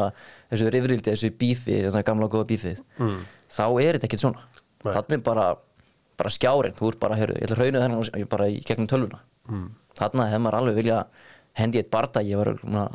[0.51, 3.21] þessu rifrildi, þessu bífi þetta gamla góða bífið mm.
[3.57, 4.43] þá er þetta ekkert svona
[4.83, 4.91] Nei.
[4.91, 5.47] þannig bara,
[6.19, 9.23] bara skjárin þú ert bara, heyrðu, ég ætla að hrauna þennan bara í gegnum tölvuna
[9.47, 9.69] mm.
[10.03, 10.99] þannig hefði maður alveg vilja
[11.57, 12.89] hendi eitt barda ég var na,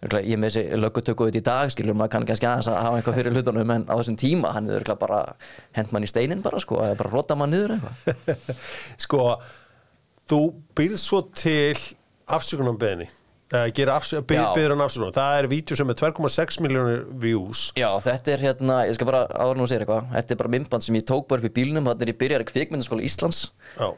[0.00, 3.34] ég með þessi löggutöku í dag skilur maður kann kannski aðeins að hafa eitthvað fyrir
[3.36, 5.22] hlutunum en á þessum tíma hann er bara
[5.76, 8.54] hend mann í steinin bara sko, eða bara rota mann niður eitthvað.
[9.04, 9.24] Sko,
[10.30, 10.40] þú
[10.78, 11.76] byrð svo til
[12.30, 13.10] afsökunum beðinni
[13.74, 14.44] gera afsö byr, Já.
[14.54, 17.62] byður hann afsökunum það er vídeo sem er 2,6 miljónir views.
[17.74, 20.52] Já, þetta er hérna, ég skal bara áður nú að segja eitthvað Þetta er bara
[20.54, 23.40] myndband sem ég tók bara upp í bílnum Þannig er ég byrjar í kvikmyndaskóla Íslands.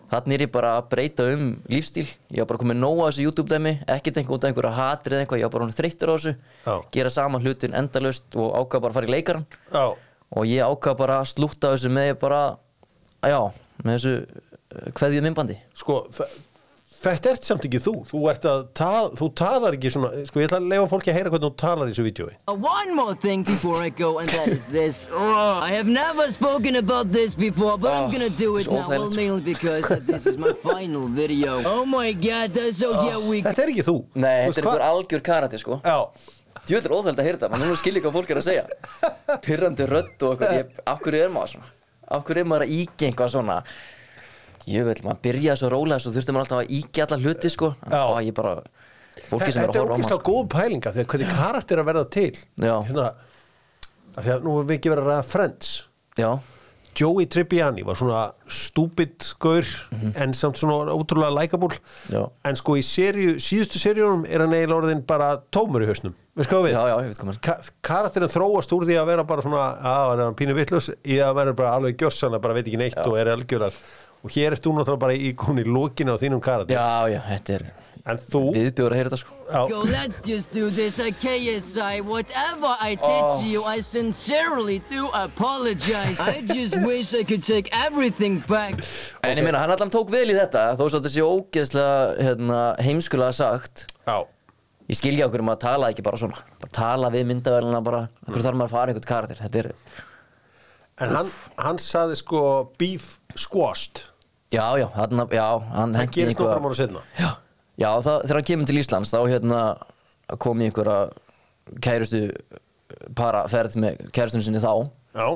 [0.08, 2.06] Þannig er ég bara að breyta um lífstíl.
[2.32, 5.24] Ég var bara komið nóg að þessu YouTube-dæmi Ekkert einhver út af einhverja hatri eða
[5.26, 6.32] eitthvað Ég var bara hún þreyttur á þessu.
[6.64, 6.74] Já.
[6.96, 9.84] Gera sama hlutin endalaust og ákvað bara að fara í leikaran já,
[10.32, 12.40] Og ég ákvað bara að slúta þessu með bara
[13.22, 13.40] Já,
[13.84, 14.14] með þessu
[17.02, 20.48] þetta ert samt ekki þú þú, ert að tala, þú talar ekki svona sko ég
[20.48, 23.14] ætla að leifa fólki að heyra hvernig þú talar í þessu vídjói Uh, one more
[23.14, 25.06] thing before I go, and that is this.
[25.10, 28.88] Ugh, I have never spoken about this before, but I'm Oh, gonna do it now.
[28.88, 31.62] Well, mainly because this is my final video.
[31.64, 33.42] Oh my god, that's so yeah, we.
[33.42, 35.98] þetta er ekki þú Nei, Þú þetta er einhver algjör karate sko já,
[36.62, 38.64] Djúvel er óþægild að heyra þetta, maður núna skilja hvað fólk er að segja
[39.46, 41.72] Pirrandi rödd og eitthvað, af hverju er maður svona?
[42.12, 42.74] Af hverju er maður að
[43.08, 43.56] eitthvað svona?
[44.68, 48.00] Jövel, maður byrjaði svo rólega svo þurfti maður alltaf að íkja alla hluti sko Já.
[48.04, 48.54] Og ég bara,
[49.26, 50.32] fólki sem er þetta að er horfa á maður ógeðslega sko.
[50.32, 52.74] góð pælinga því að hvernig karakter að verða til Já.
[52.86, 53.06] hérna,
[54.12, 55.72] af því að nú erum við ekki verið að ræða Friends
[56.20, 56.30] Já,
[56.92, 58.22] Joey Tribbiani var svona
[58.52, 59.64] stúpid gaur
[60.12, 61.48] en samt svona ótrúlega.
[62.12, 62.26] Já.
[62.44, 66.48] en sko í seríu, síðustu seríunum er hann eiginlega orðin bara tómur í hausnum við
[66.48, 70.06] sko við já, já, maður Ka karakterin þróast úr því að vera bara svona að
[70.12, 73.16] hann er pínu vittlust í að vera bara alveg gjörsann bara veit ekki neitt og
[73.20, 73.72] er algjörlega
[74.22, 77.58] og hér ert þú náttúrulega bara í koni lókinu á þínum karakter Já, já, þetta
[77.58, 77.70] er
[78.02, 79.36] en þú viðbjóður að heyra þetta sko.
[79.46, 80.98] Já, Go, let's just do this.
[80.98, 86.18] Uh, KSI, whatever I did to you, I sincerely do apologize.
[86.18, 88.74] I just wish I could take everything back.
[89.22, 92.60] En ég meina, hann allan tók vel í þetta Þó svo þetta sé ógeðslega hérna,
[92.82, 93.86] heimskulega sagt.
[94.06, 94.22] Já,
[94.90, 96.40] Ég skilja okkur um að tala ekki bara svona.
[96.60, 98.00] Bara Tala við myndavæluna bara.
[98.26, 99.38] Akkur þarf maður að fara einhvern karakter?
[99.46, 99.68] Þetta er,
[101.06, 101.30] en hann,
[101.62, 102.42] hann saði sko
[102.82, 104.02] beef squashed
[104.52, 107.30] já, já, hann, já, hann það henti gerist einhverja- nokkra mánu setna Já,
[107.82, 109.62] já það, þegar hann kemur til Íslands þá hérna
[110.42, 110.98] kom í einhverja
[111.84, 112.20] kærustu
[113.16, 114.72] para ferð með kærustunum sinni þá.
[115.16, 115.26] Já,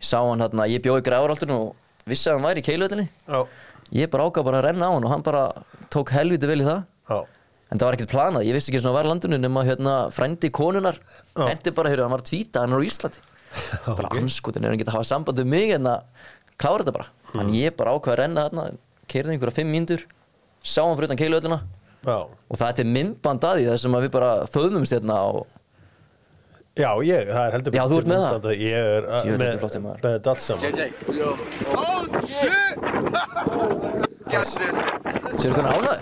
[0.00, 3.40] ég sá hann hérna, ég bjóði græðuraldun og vissi að hann væri í keiluöldinni já,
[4.00, 5.42] ég bara ákvað bara að renna á hann og hann bara
[5.92, 6.82] tók helviti vel í það.
[7.10, 7.18] Já.
[7.70, 10.50] En það var ekkert planað, ég vissi ekki svona að vera landinu nema hérna frændi
[10.50, 10.96] konunar
[11.36, 11.44] Já.
[11.46, 13.20] hendi bara, heyrðu, hann var að tvíta, hann er á Íslandi.
[13.98, 16.26] Bara anskotin, er hann geta að hafa samband við mig en að
[16.60, 17.06] klára þetta bara.
[17.34, 18.64] Þannig ég bara ákvað að renna þarna
[19.10, 20.02] keirði einhverja fimm mínútur
[20.62, 21.58] sá hann fyrir utan keiluöldina
[22.04, 25.16] já, og það er til myndband að því þar sem að við bara föðumumst hérna
[25.30, 25.40] og
[26.80, 28.50] já, ég, það er heldur Já, þú ert með það?
[28.60, 29.02] ég er
[29.60, 30.64] þetta með, þetta allt saman.
[35.40, 36.00] Séu hvernig ánæður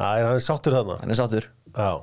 [0.00, 0.96] það er hann er sáttur þarna.
[1.02, 2.02] Hann er sáttur Já,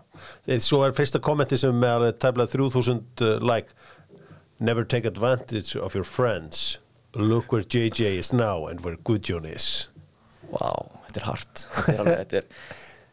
[0.64, 3.76] svo er fyrsta kommenti sem er tæmlega 3000 uh, like.
[4.60, 6.80] Never take advantage of your friends.
[7.14, 9.90] Look where JJ is now and where Gudjón is.
[10.50, 10.72] Vá,
[11.08, 11.64] þetta er hart.
[11.86, 12.48] Þetta er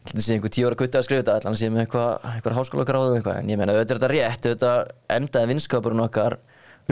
[0.05, 3.15] þetta sé einhver tíu ára gutti að skrifa þetta sé með eitthvað, eitthvað háskóla gráðu
[3.17, 3.39] eitthvað.
[3.41, 6.37] En ég meina, auðvitað er þetta rétt Auðvitað endaði vinskapurinn okkar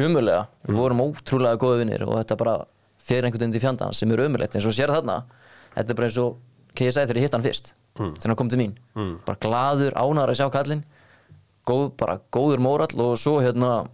[0.00, 2.54] umulega Við vorum ótrúlega góði vinnir Og þetta bara
[3.04, 5.18] fyrir einhvern veginn til fjandans Sem er umulegt, eins og sér þarna.
[5.74, 6.40] Þetta er bara eins og
[6.72, 8.76] KSI þegar ég hitt hann fyrst Þegar hann kom til mín.
[9.26, 10.84] Bara glaður, ánæður að sjá kallinn.
[11.68, 13.84] Góð, bara góður mórall Og svo hérna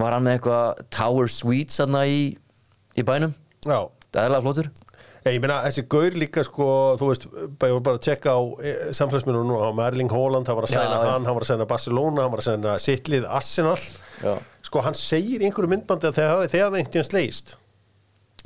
[0.00, 2.20] Var hann með eitthvað Tower Suites þarna í,
[2.96, 3.34] í bænum.
[3.66, 4.68] Já, Það er alveg flottur.
[5.28, 7.26] Ég meina, þessi gaur líka sko, þú veist,
[7.60, 8.40] bara, bara að tjekka á
[8.96, 10.80] samfélagsmyndu nú, hann var Erling Haaland, hann var að já.
[10.80, 13.76] hann, hann var að sæna Barcelona, hann var að sæna sittlið Arsenal,
[14.22, 14.32] Já.
[14.64, 17.52] sko hann segir í einhverju myndbandi að þegar þegar hafa einhvern slegist,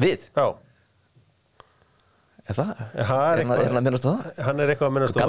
[0.02, 0.26] Við?
[0.34, 0.48] já,
[2.44, 2.70] Er það?
[2.92, 4.18] það er hann- er hann að minnast það?
[4.44, 5.20] hann er eitthvað að minnast of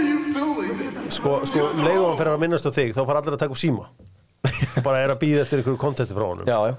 [0.00, 1.10] you filming.
[1.12, 3.40] Sko, sko um leið og hann fer að minnast á þig þá fara allir að
[3.42, 6.74] taka upp síma og bara er að býða eftir einhverju kontenti frá honum Já, já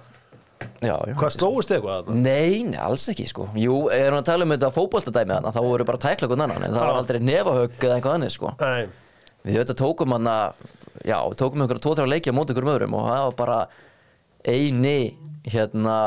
[0.82, 2.16] Já, já Hvað slóist þið eitthvað að það?
[2.26, 5.62] Nei, nei, alls ekki sko Jú, er hann að tala um þetta fótboltadæmi þarna þá
[5.66, 6.98] voru bara að tækla hvern annan en það var Já.
[7.02, 8.84] aldrei nefahögg eða eitthvað annað sko Nei,
[9.48, 10.48] Við auðvitað tókum hann að
[11.06, 11.60] Já, við tókum
[14.48, 14.98] eini
[15.48, 15.98] hérna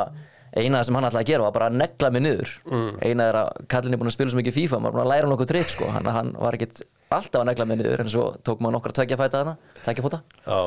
[0.50, 2.54] eina sem hann ætlaði að gera var bara að negla mig niður.
[2.70, 2.94] Mm.
[3.06, 5.12] eina er að kallin er búin að spila svo mikið FIFA maður er búin að
[5.12, 5.90] læra hann okkur trikk sko.
[5.94, 6.80] Hann, hann var ekkit
[7.14, 10.22] alltaf að negla mig niður en svo tók maður nokkra tveggja fæta þarna tveggja fóta.
[10.46, 10.60] Já.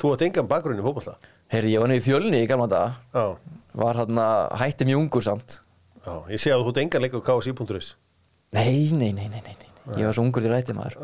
[0.00, 1.16] Þú átt engan bakgrunn í fótbolta?
[1.52, 3.26] Heyrði, ég var niður í fjölni í gamla daga.
[3.80, 5.60] Var hann að hætti mjög ungur samt.
[6.00, 7.92] Já Ég sé að þú átt engan leik á KSI.is
[8.50, 10.96] Nei, nei, nei, nei, nei, ég var svo ungur til rætti maður.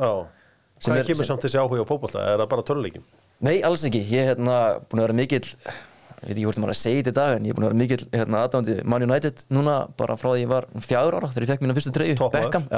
[0.83, 2.18] Hvað kemur samt þessi áhuga á?
[2.24, 3.05] Er það töluleikin?
[3.46, 4.57] Nei, alls ekki, ég er hérna
[4.88, 5.44] búin að vera mikill
[6.22, 7.72] ég veit ekki hvort maður að segja þetta í dag en ég er búin að
[7.72, 11.46] vera mikill hérna aðdándi Man United núna bara frá því ég var fjagur ára þegar
[11.46, 12.68] ég fekk mína fyrstu treyju Beckham,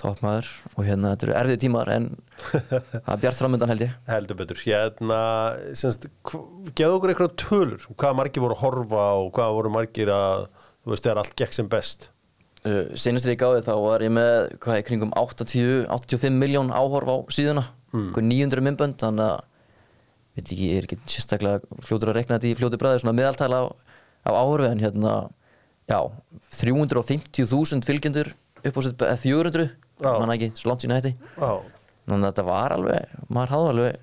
[0.00, 2.06] toppmaður og hérna þetta eru erfið tímar en
[2.48, 3.90] það er bjart framöndan held ég.
[4.08, 4.62] Heldur betur.
[4.64, 5.18] Hérna,
[6.72, 10.46] Geðu okkur eitthvað tölur Hvað margir voru að horfa og hvað voru margir að
[10.82, 12.08] Þú veist, þegar allt gekk sem best.
[12.62, 16.72] Uh, Senast þegar ég gáði þá var ég með hvað er kringum 80, 85 miljón
[16.74, 17.68] áhorf á síðuna.
[17.92, 18.08] Mm.
[18.16, 19.44] 900 minnbönd þannig að
[20.36, 23.62] veit ekki, ég er ekki sérstaklega fljótur að rekna þetta í fljótu bræði svona meðaltala
[23.62, 23.64] á,
[24.24, 25.14] á áhorfi en hérna
[25.90, 25.98] já,
[26.56, 29.70] 350.000 fylgjendur upp á eða 400
[30.02, 30.10] Já.
[30.18, 31.12] manna ekki, svo langt sína hætti.
[31.38, 31.52] Já.
[32.08, 34.00] Þannig að þetta var alveg, maður hafði alveg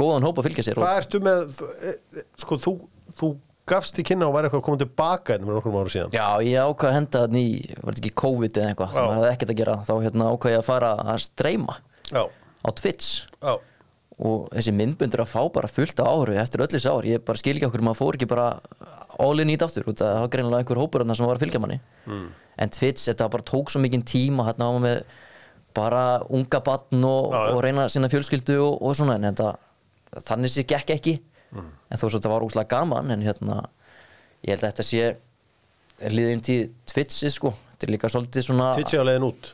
[0.00, 1.58] góðan hóp að fylgja sér Hvað ertu með
[1.90, 2.72] e- e- Sko, þú,
[3.18, 3.28] þú
[3.70, 6.14] gafst í kynna og væri eitthvað að koma tilbaka með nokkrum ára síðan?
[6.16, 7.44] Já, ég ákvað að henda í,
[7.76, 10.62] var þetta ekki COVID eða eitthvað, það hafði ekkert að gera þá hérna ákvað ég
[10.62, 11.76] að fara að streyma
[12.10, 13.10] á Twitch.
[13.36, 13.52] Já,
[14.20, 17.40] og þessi myndbundur að fá bara fullt á áhru eftir öll þessi ár, ég bara
[17.40, 18.48] skil ekki okkur maður fór ekki bara
[19.20, 21.60] all in í þetta aftur að það var greinilega einhver hópur sem var að fylgja
[21.62, 21.78] manni.
[22.06, 22.26] Mm.
[22.60, 25.02] en Twitch, þetta bara tók svo mikinn tíma hérna var maður með
[25.74, 27.54] bara unga batn og, Já, já.
[27.54, 29.50] og reyna sína fjölskyldu og, og svona en þetta,
[30.28, 31.16] þannig sé gekk ekki.
[31.54, 33.62] En þó svo þetta var úslega gaman en hérna,
[34.44, 38.94] ég held að þetta sé liðin tíð Twitchi sko, þetta er líka svolítið svona Twitch
[38.96, 39.50] er á leiðin út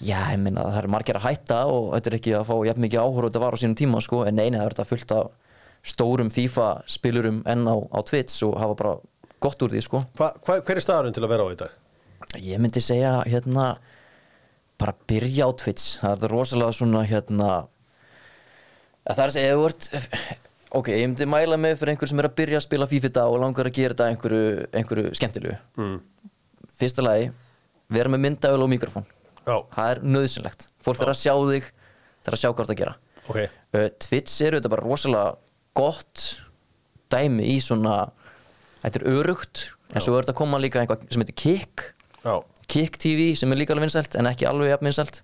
[0.00, 2.84] Já, ég minna það er margir að hætta og þetta er ekki að fá jafn
[2.86, 5.12] mikið áhör og þetta var á sínum tíma sko, en neina það er þetta fullt
[5.12, 5.30] af
[5.92, 8.94] stórum FIFA spilurum enn á, á Twitch og hafa bara
[9.40, 10.00] gott úr því sko.
[10.16, 11.76] hva, hva, Hver er staðurinn til að vera á í dag?
[12.40, 13.74] Ég myndi segja hérna
[14.80, 17.50] bara byrja á Twitch það er þetta rosalega svona hérna
[19.04, 19.88] að það er þú ert
[20.80, 23.32] ok, ég myndi mæla mig fyrir einhver sem er að byrja að spila FIFA dag
[23.36, 24.42] og langar að gera þetta einhverju,
[24.80, 25.96] einhverju skemmtilegu Mm.
[26.80, 27.30] fyrsta lagi,
[27.92, 29.08] vera með myndavel og mikrofón
[29.46, 31.68] Já, það er nöðsynlegt fólk þarf að sjá þig
[32.20, 32.94] þarf að sjá hvað það að gera.
[33.30, 33.38] Ok.
[33.74, 35.34] Uh, Twitch eru þetta bara rosalega
[35.80, 36.24] gott
[37.10, 37.96] dæmi í svona
[38.82, 41.86] þetta er örugt en svo er þetta að koma líka eitthvað sem heitir Kick.
[42.24, 42.34] Já,
[42.70, 45.22] Kick TV sem er líka alveg vinsælt en ekki alveg jafn vinsælt.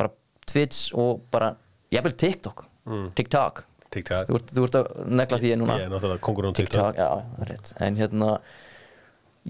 [0.00, 0.10] Bara
[0.50, 1.52] Twitch og bara
[1.94, 2.66] jafnvel TikTok.
[3.16, 3.64] TikTok.
[3.94, 4.28] TikTok.
[4.28, 4.88] Þú ert, þú ert að
[5.20, 5.76] negla því núna.
[5.78, 6.98] Ég á TikTok.
[6.98, 7.10] Já,
[7.86, 8.30] en hérna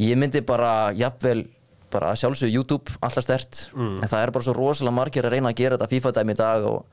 [0.05, 1.47] ég myndi bara jafnvel
[1.95, 3.97] bara að sjálfsögðu YouTube alltaf stert Mm.
[4.03, 6.41] en það er bara svo rosalega margir að reyna að gera þetta FIFA dæmi í
[6.41, 6.85] dag og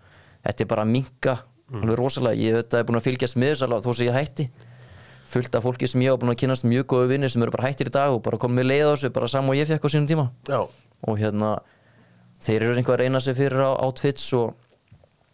[0.46, 1.38] þetta er bara að minka
[1.72, 1.84] Mm.
[1.86, 4.46] alveg rosalega, ég er búin að fylgjast með þess alveg þó sem ég hætti
[5.32, 7.70] fullt af fólki sem ég hafa búin að kynast mjög góðu vinnir sem eru bara
[7.70, 9.90] hættir í dag og bara komið leið á þessu bara saman og ég fekk á
[9.94, 10.60] sínum tíma Já,
[11.08, 11.54] og hérna
[12.44, 14.54] þeir eru einhver að reyna sig fyrir á, á Twitch og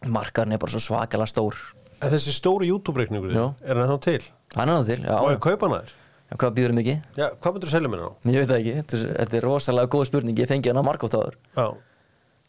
[0.05, 1.57] markarinn er bara svo svakalega stór
[2.05, 4.21] en þessi stóri YouTube-reikningur er hann þá til?
[4.55, 5.96] hann er það til, já, Og er kaupa hann þær?
[6.27, 7.03] En hvað býður mikið?
[7.15, 8.09] Já, hvað myndir þú selja mér á?
[8.27, 11.21] Ég veit það ekki, þetta er, er rosalega góð spurning, ég fengi hana margótt á
[11.23, 11.37] þér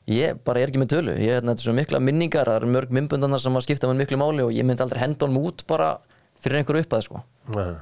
[0.08, 2.92] Ég bara er ekki með tölu, ég hérna, er svo mikla minningar, það eru mörg
[2.96, 5.90] myndböndanar sem að skipta með miklu máli og ég myndi aldrei henda honum út bara
[6.40, 7.20] fyrir einhverju uppað sko.
[7.52, 7.74] Nei.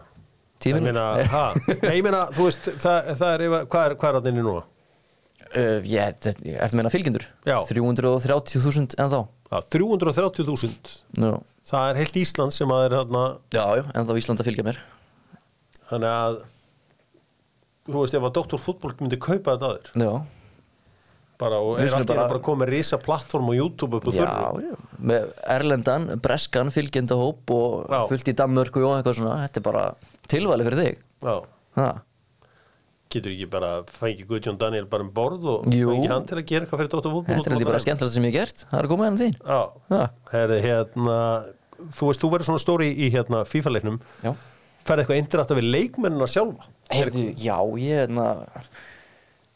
[0.67, 1.05] Ég meina,
[1.95, 4.65] ég meina, þú veist, það, það er, hvað er, hvað er inni núna?
[5.55, 6.35] uh, Ég, þetta,
[6.67, 7.27] eftir meina fylgjendur?
[7.47, 7.59] Já.
[7.71, 13.25] 330.000 en þá Já, 330.000 Nú, Það er heilt Ísland sem að er þarna.
[13.55, 14.81] Já, já, en þá Ísland að fylgja mér
[15.91, 16.39] Þannig að
[17.87, 18.59] Þú veist, ef að Dr.
[18.59, 19.91] Fútból myndi kaupa þetta að þér.
[20.03, 20.15] Já,
[21.39, 24.09] bara, og er skulum allt í einu bara- bara komið risa plattform á YouTube upp
[24.11, 24.77] já, þurru.
[25.07, 28.01] Með Erlendan, Breskan, fylgjendahóp og Já.
[28.11, 29.37] fullt í Danmörku og eitthvað svona.
[29.47, 29.85] Þetta er bara
[30.27, 30.99] tilvæli fyrir þig.
[31.23, 31.37] Já,
[31.77, 32.03] ha.
[33.09, 35.87] getur ekki bara fengið Guðjón Daniel bara um borð og Jú.
[35.95, 37.11] fengið hann til að gera eitthvað fyrir Dr.
[37.15, 38.67] Fútból Þetta er bara skemmtilega sem ég hef gert.
[38.67, 39.37] Það er að koma hérna þín.
[39.47, 41.47] Já, Já, herri, hérna
[41.93, 44.01] Þú veist, þú verður svona stóri í hérna FIFA-leiknum.
[44.25, 44.35] Já
[44.87, 46.69] Færði eitthvað indirætt við leikmennina sjálfa?
[46.93, 48.27] Heyrðu, já, ég hérna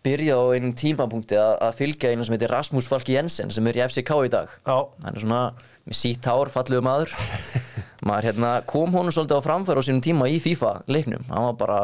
[0.04, 3.78] byrjaði á einum tímapunkti að, að fylgja einu sem heitir Rasmus Falki Jensen sem er
[3.78, 4.52] í FCK í dag.
[4.64, 5.42] Já, hann er svona
[5.86, 7.14] með sítt hár, fallegu maður.
[8.08, 11.26] Maður hérna kom honum svolítið á framfæri á sínum tíma í FIFA leiknum.
[11.28, 11.80] Hann var bara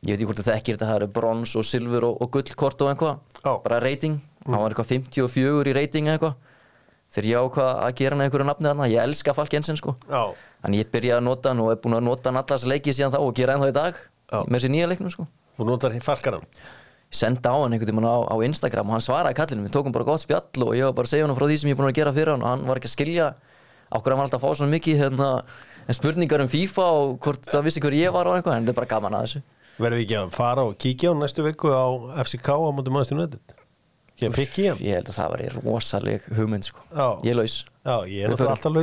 [0.00, 2.84] ég veit ekki hvort það þekkir þetta, það eru brons og silfur og, og gullkort
[2.86, 3.18] og eitthvað.
[3.44, 3.52] Já.
[3.66, 6.38] bara rating, hann var eitthvað 54 í rating eitthvað
[7.10, 10.22] þegar ég ákvað að gera hann einhverju nafni þarna, ég elska Falk Jensen sko Já,
[10.62, 13.14] Þannig ég byrjaði að nota hann og er búin að nota hann allas leikið síðan
[13.14, 13.98] þá og gera ennþá í dag
[14.30, 14.38] Já.
[14.46, 15.26] með þessi nýja leiknum sko.
[15.58, 16.46] þú notar falkaran
[17.10, 19.90] Ég sendi á hann einhvern tímann á, á Instagram og hann svaraði kallinu, við tókum
[19.96, 21.80] bara gott spjall og ég var bara að segja hann frá því sem ég er
[21.80, 23.26] búin að gera fyrir hann og hann var ekki að skilja
[23.90, 25.30] okkur hann var alltaf að fá svona mikið hérna,
[25.90, 28.78] spurningar um FIFA og hvort það vissi hver ég var og eitthvað, en þetta er
[28.78, 29.42] bara gaman að þessu.
[29.80, 31.86] Verðum við ekki að fara og kíkja á næstu viku á
[32.22, 33.56] FCK á móti Manchester United
[34.84, 36.82] Ég held að það var rosaleg hugmynd sko.
[37.24, 37.56] Ég er laus.
[37.80, 38.74] Já, ég er alltaf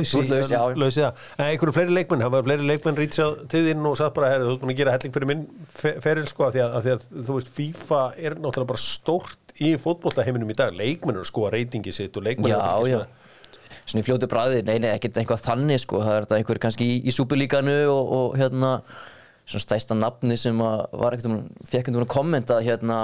[0.82, 1.20] laus í það.
[1.38, 4.50] En einhverju fleiri leikmenn, það var fleiri leikmenn rýtsað til þín og satt bara, þú
[4.56, 5.44] ert búin að gera helling fyrir minn
[5.78, 10.50] fe- feril, sko, því að, að þú veist, FIFA er náttúrulega bara stórt í fótboltaheiminum
[10.50, 12.58] í dag, leikmenn eru sko að reytingi sitt og leikmenn Já,
[12.90, 13.04] já.
[13.88, 16.84] Svona í fljótu bræði, nei, nei, ekkert eitthvað þannig sko, það er þetta einhver kannski
[16.90, 18.72] í, í súpulíkanu og, og hérna
[19.48, 22.98] svona stæsta nafni sem að var ekkert um, fekk einhvern veginn kommentað hérna,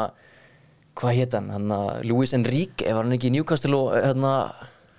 [0.99, 4.35] hvað hétt hann, hérna, Luis Enrique, var hann ekki í Newcastle og hérna,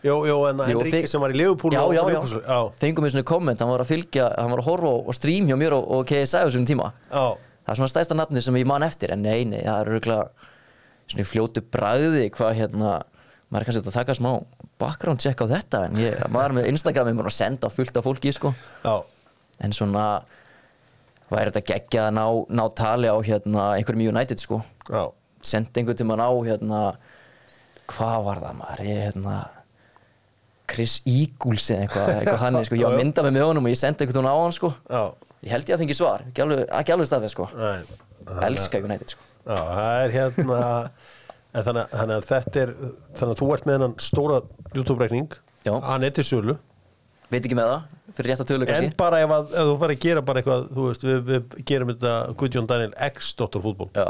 [0.06, 3.08] Jú, jú, en Jú, Enrique sem var í Liverpool já, og já, Newcastle, já, fengum
[3.08, 5.74] við svona komment, hann var að fylgja, hann var að horfa á stream hjá mér
[5.80, 6.92] og, og KSI á þessum tíma.
[7.10, 7.26] já,
[7.66, 10.52] Það er svona stæsta nafni sem ég man eftir, en nei, nei, það er örgulega
[11.10, 12.92] svona fljótu bræði hvað hérna,
[13.50, 14.30] maður er kannski að taka smá
[14.78, 17.98] background check á þetta, en ég, maður er með Instagram er bara að senda fullt
[17.98, 18.54] af fólki, sko,
[18.86, 18.94] já,
[19.66, 20.06] en svona
[21.34, 22.26] væri þetta geggjað að ná,
[22.62, 25.08] ná tali á hérna einhverjum United, sko, já,
[25.48, 26.82] sendi einhvern tímann á hérna,
[27.92, 29.36] hvað var það maður, ég hérna,
[30.70, 33.76] Chris Eagles eða eitthvað, eitthvað hann, sko, ég var að mynda mig með honum og
[33.76, 34.72] ég sendi einhvern tímann á hann, sko,
[35.46, 37.50] ég held ég að fengi svar, ekki alveg, alveg staðfest, sko,
[38.50, 39.28] elska United, sko.
[39.46, 40.62] Já, það er hérna
[41.56, 42.72] en þannig, þannig að þetta er
[43.16, 44.40] þannig að þú ert með hennan stóra
[44.74, 45.36] YouTube-reikning.
[45.66, 45.74] Já.
[45.82, 46.56] hann er til sölu.
[47.32, 49.78] Veit ekki með það, fyrir rétt að tölu en kannski bara ef, að, ef þú
[49.82, 53.64] fari að gera bara eitthvað veist, við, við gerum þetta Guðjón Daniel X Dr.
[53.64, 54.06] Fútból já,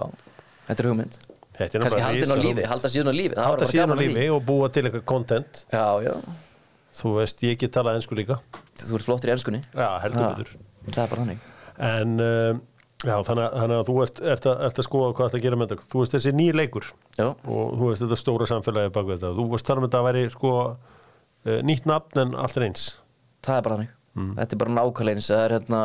[0.68, 1.18] þetta er hugmynd.
[1.56, 4.68] Er bara haldin á lífi, halda síðan á lífi bara síðan á lífi og búa
[4.74, 5.62] til eitthvað content.
[5.72, 6.14] Já, já,
[7.00, 8.40] þú veist, ég get talað ennsku líka.
[8.76, 10.56] Þú ert flottur í ennskunni já, heldur betur.
[10.90, 11.46] það er bara þannig.
[11.86, 12.60] En um,
[13.06, 15.90] já, þannig, að- þú ert, ert, að, ert að skoða hvað þetta gera með þetta.
[15.94, 16.92] Þú veist, þessi nýr leikur.
[17.16, 19.34] Já, og þú veist, þetta stóra samfélagi bak við þetta.
[19.40, 22.90] Þú veist, þar með þetta að væri sko uh, nýtt nafn en allt er eins.
[23.46, 23.96] Það er bara þannig.
[24.16, 24.30] Mm.
[24.40, 25.32] þetta er bara nákvæmlega eins.
[25.32, 25.82] Það er hérna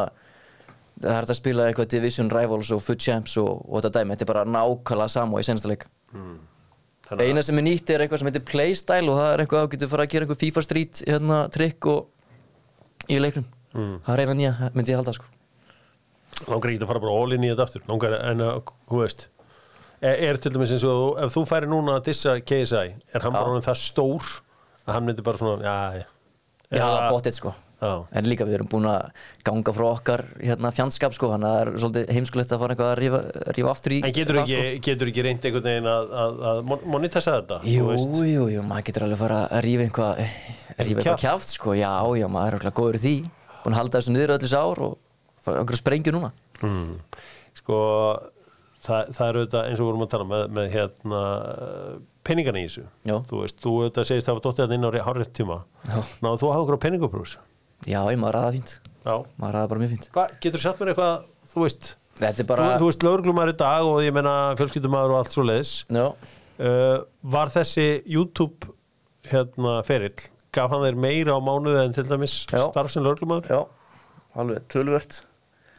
[1.01, 4.15] það er hægt að spila eitthvað Division Rivals og Foot Champs og, og þetta dæmi,
[4.17, 5.87] þetta er bara nákvæmlega sama í senasta leik.
[7.11, 9.71] Að- eina sem er nýtt er eitthvað sem heitir Playstyle og það er eitthvað að
[9.73, 13.49] getur fara að gera eitthvað FIFA Street hérna, trikk og í leiknum.
[13.75, 13.97] Mm.
[14.07, 15.27] það er eina nýja, myndi ég halda sko.
[16.51, 17.83] Langar ekki að fara bara all in í þetta aftur?
[17.91, 18.61] Langar en að,
[18.91, 19.27] þú veist
[20.01, 23.35] er, er til dæmis eins og ef þú færi núna að dissa KSI, er hann
[23.37, 24.31] bara það stór
[24.87, 26.07] að hann myndi bara svona, já, já.
[26.71, 27.93] Já, bóttið sko Já.
[28.13, 29.07] En líka við erum búin að
[29.49, 32.99] ganga frá okkar hérna, fjandskap sko að það er svolítið heimskulegt að fara eitthvað að
[33.01, 33.21] rífa,
[33.57, 36.61] rífa aftur í En getur það, ekki, getur ekki reynd einhvern veginn að, að, að
[36.69, 37.61] mon- monitessa þetta?
[37.65, 37.73] sko.
[37.73, 41.25] Jú, þú jú, jú, maður getur alveg fara að rífa einhvað Rífa eitthvað Kjaft.
[41.25, 43.15] kjáft sko Já, já, maður er okkur góður í því
[43.65, 44.99] Búin að halda þessu niður öll þessu ár og
[45.45, 46.99] fara okkur að sprengju núna Mm.
[47.57, 47.77] Sko,
[48.85, 51.21] það, það er auðvitað eins og vorum að tala með, með hérna
[52.27, 52.83] peningana í þessu.
[53.09, 53.15] Já.
[53.31, 55.57] Þú veist, þú auðvitað segist að hafa dóttið þetta inn á hárið tíma.
[55.89, 55.97] Já.
[56.25, 57.33] Náðu þú að hafa okkur á peningabrús?
[57.89, 59.15] Já, ég maður aða fínt Já.
[59.41, 61.87] Maður aða bara mjög fínt Hvað, getur sagt mér eitthvað, þú veist,
[62.21, 65.73] bara þú, þú veist, lögreglumar í dag og ég meina fjölskyldumæður og allt svo leiðis.
[66.61, 66.99] Uh,
[67.33, 68.69] var þessi YouTube
[69.31, 70.13] hérna ferill,
[70.53, 72.67] gaf hann þeir meira á mánuði en til dæmis Já.
[72.69, 73.49] starf sem lögreglumæður?
[73.49, 73.61] já,
[74.37, 75.23] alveg tölvört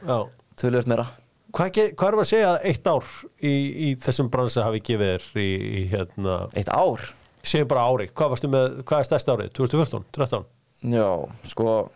[0.02, 0.18] Já.
[0.58, 1.06] Tölvört meira
[1.52, 3.08] Hvað, hvað er að segja að eitt ár
[3.44, 7.04] í, í þessum bransa hafi gefið þér í, í hérna, Eitt ár
[7.44, 10.46] segjum bara ári, hvað varstu með, hvað er stærst árið, 2014, 13?
[10.82, 11.08] Já,
[11.46, 11.90] sko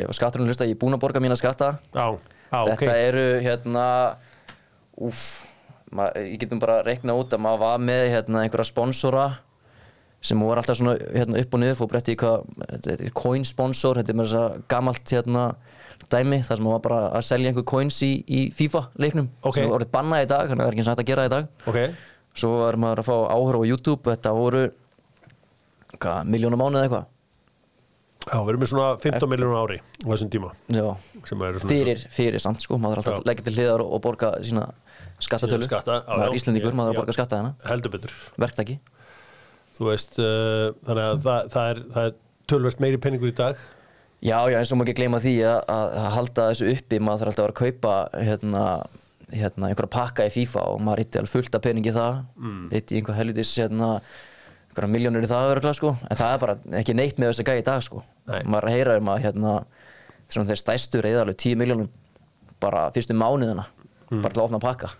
[0.00, 1.74] Ef skatturinn hlusta, ég er búinn að borga mína skatta.
[1.92, 3.84] Já, já, ok, Þetta eru hérna
[5.00, 5.20] Úf
[5.92, 9.26] ma, Ég getum bara reikna út að maður var með hérna, einhverja sponsora
[10.20, 11.76] sem voru alltaf svona hérna, upp og niður.
[11.78, 15.44] Fór bretti í hvað, þetta er coin sponsor þetta er með þess að gamalt hérna,
[16.12, 19.30] dæmi þar sem maður var bara að selja einhver coins í, í FIFA leiknum.
[19.40, 19.60] Ok.
[19.60, 21.24] sem voru bannað í dag, þannig að það er ekki eins og hægt að gera
[21.24, 21.48] í dag.
[21.72, 21.80] Ok,
[22.42, 24.02] svo er maður að fá áhör á YouTube.
[24.10, 24.66] Þetta voru
[25.96, 27.08] hvað, miljónum mánuð eða eitthvað
[28.26, 30.52] já, við erum með svona 15 miljónum ári á þessum tíma,
[31.64, 33.22] fyrir, fyrir samt sko, maður er alltaf Já.
[33.22, 34.68] að leggja til hliðar og, borga sína
[35.20, 38.78] skattatölu skatta, já, maður er Íslandingur, Já, maður er að borga skatta betur, verktaki.
[39.76, 42.16] Þú veist, uh, þannig að það, það, er, það er
[42.52, 43.60] tölvert meiri peningur í dag,
[44.20, 47.30] Já, já, eins og maður ekki gleyma því að, að, halda þessu uppi, maður þarf
[47.30, 48.64] alltaf að vera að kaupa hérna,
[49.32, 52.18] hérna einhverja pakka í FIFA og maður hitti alveg fullt af peningi í það.
[52.36, 52.66] Mm.
[52.74, 53.88] hitti einhver helvitis hérna,
[54.80, 57.62] einhverja miljónur í það örgulega sko en það er bara ekki neitt með þessi gæði
[57.62, 58.40] í dag sko Nei.
[58.46, 59.52] maður er að heyra um að hérna,
[60.30, 61.92] svona þeir stæstu reyða alveg 10 miljónum
[62.60, 63.66] bara fyrstu mánuðina
[64.10, 64.90] bara til að opna pakka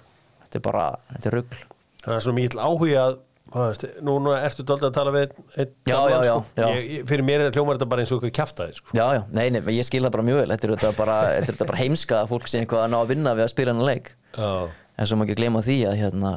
[0.45, 1.59] þetta er bara, þetta er rugl
[2.05, 3.19] það er svona mikill áhuga að
[3.51, 6.45] veist, núna ertu dálítið að tala við einn Já, já, já, sko.
[6.55, 6.67] já.
[6.71, 8.95] Ég, fyrir mér er hljómar þetta bara eins og eitthvað kjaftaði sko.
[8.95, 11.59] já, já, nei, nei, ég skil það bara mjög vel þetta er þetta bara, er
[11.65, 14.13] bara heimska að fólk sé eitthvað að ná að vinna við að spila hennar leik
[14.37, 14.51] já.
[14.71, 16.33] en svo má ekki gleyma því að hérna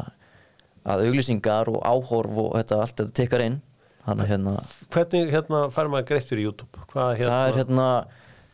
[0.84, 3.61] að auglýsingar og áhorf og þetta allt þetta tekkar inn.
[4.03, 4.53] Þannig að hérna,
[4.91, 6.81] hvernig hérna fær maður greitt fyrir YouTube?
[6.91, 7.86] Hvað hérna, það er hérna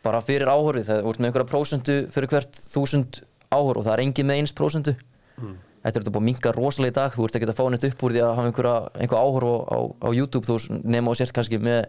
[0.03, 3.95] bara fyrir áhorfið, það er úr með einhverja prósentu fyrir hvert þúsund áhorf og það
[3.95, 4.93] er engin með eins prósentu.
[5.79, 7.87] Þetta er þetta búið að minka rosalega í dag, þú ert ekki að fá neitt
[7.87, 11.17] upp úr því að hafa einhverja, einhver áhorf á, á, á YouTube þú nema og
[11.17, 11.87] sért kannski með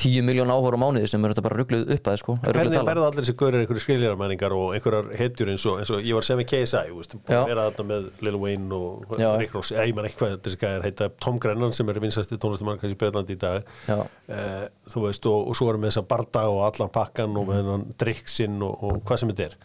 [0.00, 2.86] 10 miljón áhorf á mánuði sem er þetta bara ruggluð upp að sko, er hvernig
[2.88, 6.26] berða allir þessi gaurir einhverju skiljaramæningar og einhverjar hetjur eins og, eins og ég var
[6.26, 9.28] sem í KSI að vera þarna með Lil Wayne og Já.
[9.40, 12.80] Rick Ross, ég man ekki hvað þessi gæðar heita Tom Grennan sem er vinsasti tónlistamann
[12.80, 13.70] kannski í Breitlandi í dag.
[13.88, 17.86] Eh, þú veist og, og svo erum við þessa barda og allan pakkan og hennan
[18.00, 19.56] drikksinn og, og hvað sem þetta er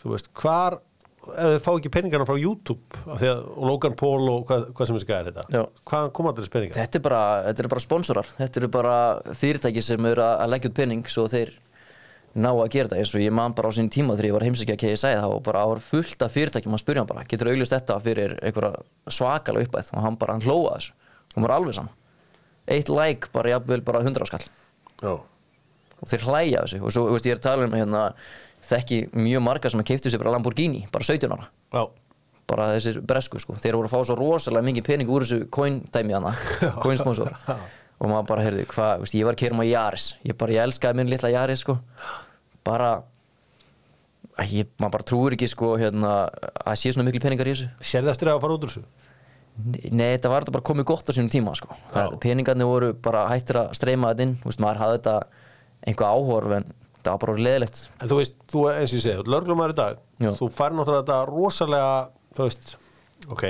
[0.00, 0.78] þú veist, hvar
[1.20, 4.98] ef þið fá ekki peningarna frá YouTube að, og Logan Paul og hvað, hvað sem
[4.98, 5.62] þessi gæðar heita Já.
[5.90, 6.78] hvaðan koma allir þessi peningar?
[6.80, 8.94] Þetta er bara, þetta er bara sponsorar, þetta eru bara
[9.42, 11.52] fyrirtæki sem eru að leggja út penning svo þeir
[12.40, 12.98] ná að gera þetta.
[13.02, 15.24] Eins og ég man bara á sín tíma þegar ég var heimsækja að KSI þá
[15.26, 18.84] var bara ára fullt af fyrirtækjum að spyrja hann bara getur auglist þetta fyrir einhverja
[19.10, 20.94] svakalega uppæð og hann bara hann hlóa þessu.
[21.34, 21.96] Og var alveg saman
[22.70, 24.46] eitt like bara jafnvel bara 100 skall.
[25.00, 25.16] Já.
[26.00, 26.80] og þeir hlæja þessu.
[26.84, 28.04] Og svo veist, ég er að tala um hérna,
[28.70, 31.50] þekki mjög marga sem að keiptu sér bara Lamborghini bara 17 ára.
[31.74, 31.82] Já.
[32.50, 33.54] bara þessir bresku sko.
[33.62, 36.32] Þeir voru að fá svo rosalega mikið pening úr þessu coin dæmi hana
[36.84, 37.30] coin sponsor.
[38.00, 40.98] Og maður bara heyrði hvað, ég var að kera maður Jaris ég bara, ég elskaði
[40.98, 41.76] minn litla Jaris sko.
[42.66, 42.88] Bara
[44.48, 46.14] ég, maður bara trúir ekki sko hérna
[46.64, 47.70] að sé svona miklu peningar í þessu.
[47.92, 48.84] Sérðu eftir að fara út úr þessu?
[49.90, 51.74] Nei, þetta var þetta bara komið gott á sínum tíma sko.
[51.92, 55.16] það, peningarnir voru bara hættir að streyma þetta inn, þú veist, maður hafði þetta
[55.90, 56.68] einhver áhorf en
[57.04, 59.98] það var bara leðilegt En þú veist, þú eins og ég segi, lörglumar í dag
[60.20, 60.30] Já.
[60.38, 61.92] þú fær náttúrulega þetta rosalega
[62.36, 62.74] þú veist,
[63.28, 63.44] ok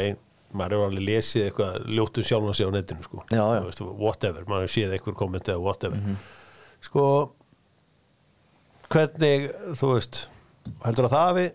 [0.50, 3.60] maður hefur alveg lesið eitthvað ljóttum sjálfan sig á netinu sko, Já, já.
[3.60, 6.16] Þú veist, whatever maður hefur séð eitthvað komment eða whatever Mhm.
[6.80, 7.04] sko
[8.90, 10.24] hvernig, þú veist
[10.84, 11.46] heldur að það hafi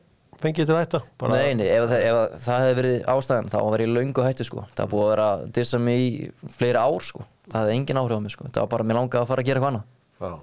[0.46, 3.80] fengið til hætta Bara- Nei, nei, ef, það- ef það hefði verið ástæðan þá var
[3.80, 4.66] ég löngu hættu sko.
[4.76, 7.26] það er búið að vera að dissa mig í fleiri ár sko.
[7.50, 8.44] það hefði engin áhrif á mig sko.
[8.46, 9.84] það var bara mér langaði að fara að gera eitthvað annað
[10.22, 10.40] Já.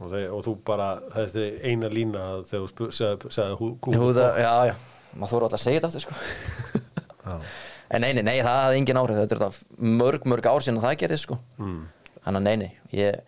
[0.00, 4.40] Og, þeir, og þú bara, þessi eina lína þegar þú sagði hú, hú, Jú, það,
[4.42, 4.74] já, já,
[5.14, 7.34] maður þóru alltaf að segja þetta aftur sko.
[7.94, 9.58] en nei, nei, það hefði engin áhrif þetta er
[10.00, 11.40] mörg, mörg ár síðan að það gerði sko.
[11.60, 11.80] mm.
[12.24, 13.20] þannig að nei, nei ég,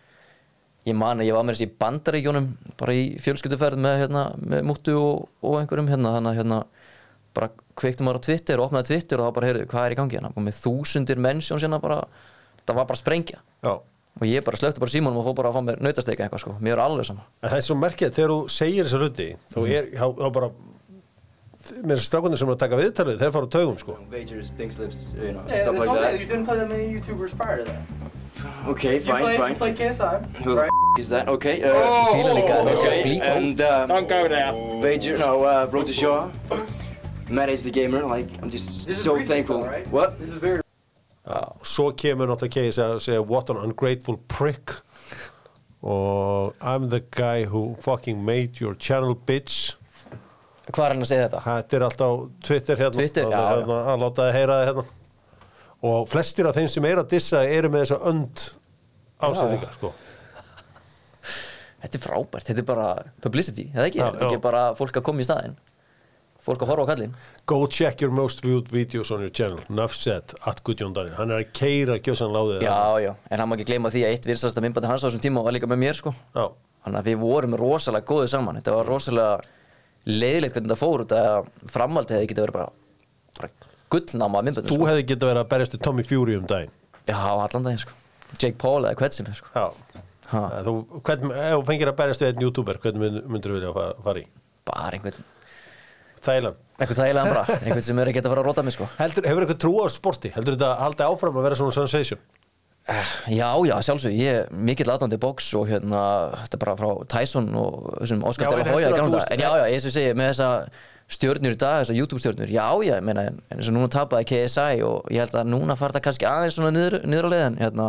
[0.89, 2.49] ég man að ég var með þessi bandaríkjónum
[2.79, 6.61] bara í fjölskylduferð með, hérna, með múttu og, og einhverjum hérna, þannig að hérna,
[7.33, 7.49] bara
[7.79, 10.17] kveiktum maður á Twitter og opnaði Twitter og þá bara, heyrðu, hvað er í gangi
[10.19, 12.03] hérna og með þúsundir mennsjón sinna bara
[12.63, 13.73] það var bara sprengja Já.
[14.21, 16.55] Og ég bara slökti bara símanum og fór bara að fá mér nautasteika eitthvað sko,
[16.61, 19.57] mér er alveg sama En það er svo merkið þegar þú segir þessa hluti þá
[19.57, 19.71] Mhm.
[19.73, 20.49] er þá, þá bara
[21.83, 24.71] með þessi strákundir sem er að taka viðtalið þeir fara á taugum sko Vagers, pink
[24.73, 26.01] slips, you know, Yeah, stuff like okay.
[26.01, 26.19] that.
[26.19, 27.81] You didn't play that many YouTubers prior to that.
[28.67, 29.49] Okay, fine, played, fine.
[29.51, 30.25] You played KSI.
[30.43, 31.27] Who the f- is that?
[31.29, 31.63] Okay.
[31.63, 33.61] Uh, séu að okay, blípa and út.
[33.63, 34.51] uh, Don't go there.
[34.83, 36.27] Vager, no, uh, Road to Shaw.
[37.29, 38.03] Matt is the gamer.
[38.03, 39.61] Like, I'm just This is so thankful.
[39.61, 39.87] though, right?
[39.87, 40.19] What?
[40.19, 40.59] This is very
[41.23, 44.81] og svo kemur náttúrulega Keis að segja what an ungrateful prick.
[45.83, 49.75] Og I'm the guy who fucking made your channel bitch.
[50.71, 51.41] Hvað er hann að segja þetta?
[51.47, 52.95] þetta er alltaf Twitter hérna.
[52.95, 53.49] Twitter, já, já.
[53.57, 54.85] hérna, að láta það heyra það hérna.
[55.83, 58.45] Og flestir af þeim sem er að dissa eru með þessa önd
[59.19, 59.91] ásendingar sko.
[61.83, 62.87] Þetta er frábært, þetta er bara
[63.19, 63.99] publicity, eða ekki?
[63.99, 65.57] Já, þetta er ekki bara fólk að koma í staðinn
[66.43, 67.13] Fólk að horfa á kallinn.
[67.47, 69.61] Go check your most viewed videos on your channel.
[69.71, 73.47] Nuff said at Gudjón Daniel Hann er að keira gjössan láðið Já, já, en hann
[73.47, 75.79] má ekki gleyma því að eitt vinsasta myndbandi hans á þessum tíma var líka með
[75.85, 76.11] mér sko.
[76.35, 76.49] Já.
[76.83, 78.59] Þannig að við vorum rosalega góðið saman.
[78.59, 79.37] Þetta var rosalega
[80.03, 82.69] leiðilegt hvernig þetta fór út að framhaldið hefði getið verið bara,
[83.39, 83.49] bara
[83.95, 84.87] gullnáma myndbandi Þú sko.
[84.91, 86.73] hefði getað verið að berjast til Tommy Fury um daginn.
[87.07, 87.95] Já, allan daginn sko.
[88.35, 89.69] Jake Paul eða hvert sem er sko.
[90.33, 90.73] Þú,
[91.05, 93.95] hvern, ef þú fengir að berjast við einn youtuber hvernig mynd, myndir þú vilja fara,
[94.03, 94.27] fara í?
[94.67, 95.25] Bara einhvern,
[96.23, 99.27] Þægilega einhvern þægilegan bara Einhvern sem er ekki að fara að róta mig sko Heldur,
[99.29, 100.31] hefur eitthvað trú á sporti?
[100.35, 102.23] Heldur þetta að halda áfram að vera svona sensation?
[103.31, 105.99] Já, já, sjálfsög, ég er mikill aðdándi bóks og hérna,
[106.41, 109.87] þetta er bara frá Tyson og þessum Oscar Já, de en að já, já, eins
[109.87, 110.49] og segi, með þessa
[111.13, 114.27] stjörnur í dag, þessa YouTube stjörnur, já, já, ég meina, en eins og núna tapaði
[114.33, 117.57] KSI og ég held að núna fara þetta kannski aðeins svona niður, niður á leiðin,
[117.63, 117.87] hérna,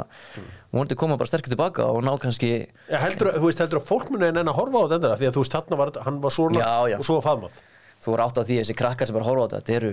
[0.70, 2.54] vonandi koma bara sterkir tilbaka og ná kannski,
[2.86, 5.34] Ja, heldur, þú veist, heldur að fólk muni en að horfa á þetta því að
[5.34, 7.00] þú veist, þarna var hann var svona Já, já.
[7.02, 7.62] og svo var faðmað
[8.04, 9.92] þú er átt á því að þessi krakkar sem bara horfa á þetta, þetta eru,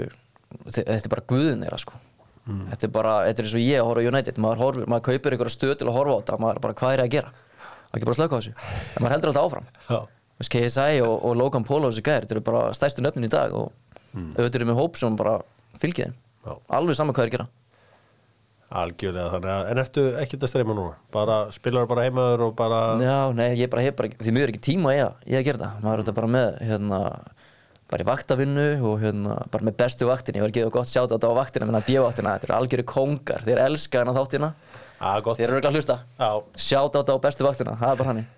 [0.67, 1.99] þetta er bara guðin þeirra, sko.
[2.41, 2.63] Mm.
[2.71, 5.05] Þetta er bara, þetta er eins og ég að horfa á United, maður, horfir, maður
[5.09, 7.15] kaupir einhverja stöð til að horfa á þetta, maður er bara, hvað er ég að
[7.17, 7.35] gera?
[7.91, 8.53] Það ekki bara að slöka á þessu.
[8.81, 9.69] En maður heldur alltaf áfram.
[10.41, 13.31] Veist, KSI og, og Logan Paul og þessi gæðir, þetta eru bara stærstu nöfnin í
[13.31, 13.69] dag og
[14.11, 15.37] auðvitað eru með hóp sem bara
[15.81, 16.53] fylgið þeim Já.
[16.79, 17.47] alveg saman hvað þeir gera
[18.81, 22.79] algjörlega þannig að, en ertu ekkert að streyma núna bara, spilar bara heimaður og bara
[23.01, 25.61] Já, nei, ég bara hef bara, því miður ekki tíma í að, í að gera
[25.63, 26.99] það, maður er þetta bara með hérna,
[27.91, 31.11] bara í vaktavinnu og hérna, bara með bestu vaktinni, ég var að gefa gott sjátt
[31.11, 33.43] á þetta á vaktina, menna bjövaktina, þetta eru algjöru kóngar.
[33.47, 34.51] Þeir elska hennar þáttina,
[34.99, 35.39] að, gott.
[35.39, 35.97] Þeir eru örugglega að hlusta.
[36.21, 36.29] Já,
[36.67, 38.29] sjátt á þetta á bestu vaktina, það er bara hannig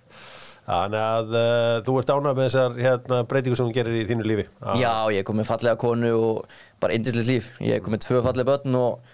[0.64, 4.28] þannig að uh, þú ert ánað með þessar hérna, breytingu sem þú gerir í þínu
[4.30, 4.46] lífi?
[4.64, 8.22] Að, Já, ég er komið fallega konu og bara indislegt líf, ég er komið tvö
[8.24, 9.12] fallega börn og,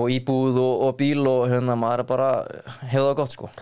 [0.00, 2.30] og íbúð og, og bíl og hérna, maður er bara
[2.88, 3.52] hefur það gott sko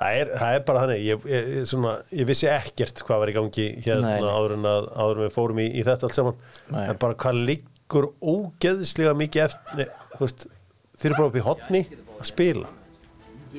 [0.00, 3.34] Það er, það er bara þannig, ég, ég, svona, ég vissi ekkert hvað var í
[3.36, 6.38] gangi hérna Nei, áður en að, áður en við fórum í, í þetta allt saman
[6.72, 6.84] Nei.
[6.88, 10.46] en bara hvað liggur ógeðslega mikið eftir, þú veist
[11.02, 11.82] þeir eru bara upp í hotni
[12.16, 12.72] að spila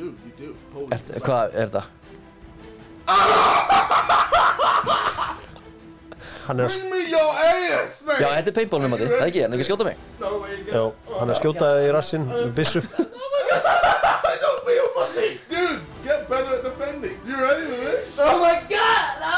[0.01, 1.83] er, Hvað er þetta?
[6.47, 8.17] hann er, að- me your ass, man.
[8.17, 10.01] Já, þetta er paintball með það ekki, en ekki skjóta mig
[10.73, 10.81] já,
[11.19, 12.65] hann er að skjóta í rassinn með
[17.47, 18.19] this?
[18.21, 19.05] Oh my god!
[19.21, 19.35] No!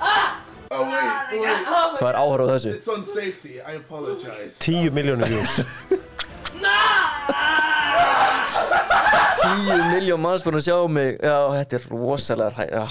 [0.00, 0.38] Ah!
[0.74, 1.66] Oh, wait, wait.
[2.00, 2.70] Hvað er áhör á þessu?
[2.78, 3.60] It's on safety.
[3.60, 4.56] I apologize.
[4.64, 5.60] 10 miljónir views
[9.42, 12.84] 10 miljón manns búin að sjá mig Já, þetta er rosalega hæ Já,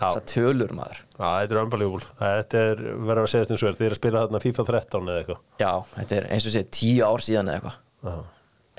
[0.00, 3.78] þessar tölur maður Já, þetta er unbelievable þetta er verið að segja eins og er
[3.78, 6.62] þið er að spila þarna FIFA 13 eða eitthvað Já, þetta er eins og sé
[6.80, 8.22] 10 ár síðan eða eitthvað.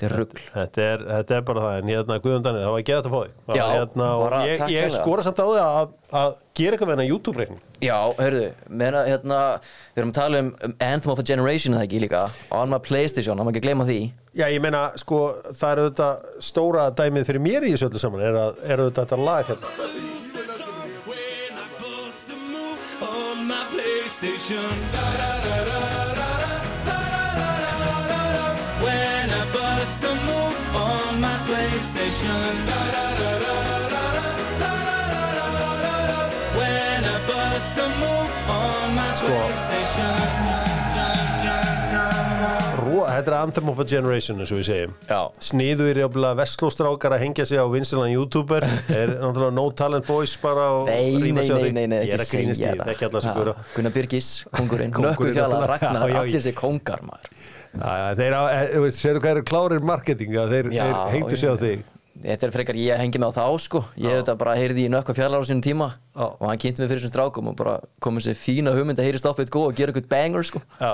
[0.00, 0.12] Þetta er
[0.52, 3.18] Þetta er, þetta er bara það, en hérna Guðjón Daniel, það var ekki að fá
[3.22, 3.32] þig.
[3.58, 4.06] Hérna,
[4.48, 7.60] ég, ég skora samt á þig að, að gera eitthvað með hennar YouTube-reikning.
[7.82, 11.86] Já, hörðu, meina hérna Við erum að tala um, um Anthem of a Generation eða
[11.86, 12.22] ekki líka?
[12.54, 14.00] On my Playstation, það má ekki gleyma því.
[14.32, 15.18] Já, ég meina, sko,
[15.52, 16.14] það er auðvitað
[16.50, 19.68] stóra dæmið fyrir mér í þessu öllu saman er, að, er auðvitað þetta lag hérna
[32.12, 32.56] station.
[36.56, 39.26] When I bust a move on my sko.
[39.32, 40.40] PlayStation.
[42.82, 44.94] Rúa, þetta er Anthem of a Generation eins og við segjum.
[45.06, 45.20] Já.
[45.46, 48.66] Sniðu er jáfnilega vestlóstrákar að hengja sig á vinstilann YouTuber.
[48.90, 51.70] Er náttúrulega no talent boys bara og rýma sig á þig.
[51.72, 52.18] Nei, nei, nei, ekki segja það.
[52.18, 53.54] Ég er að grínast í, ekki allar sem búið á.
[53.76, 57.32] Gunnar Byrkis, kongurinn, nökkur fjalla, ragnar, allir sé kongar maður.
[58.98, 60.72] Þeir eru klárir marketinga, þeir
[61.14, 61.86] hengtu sig á þig.
[62.22, 63.80] Þetta er frekar ég að hengja mig á þá sko.
[63.98, 66.26] Ég hef þetta bara heyrði í nökku fjallar á sínum tíma Já.
[66.28, 69.22] og hann kynnti mig fyrir þessum strákum og bara komið sér fína hugmynd að heyri
[69.22, 70.62] stoppið góð og gera eitthvað banger sko.
[70.78, 70.92] Já.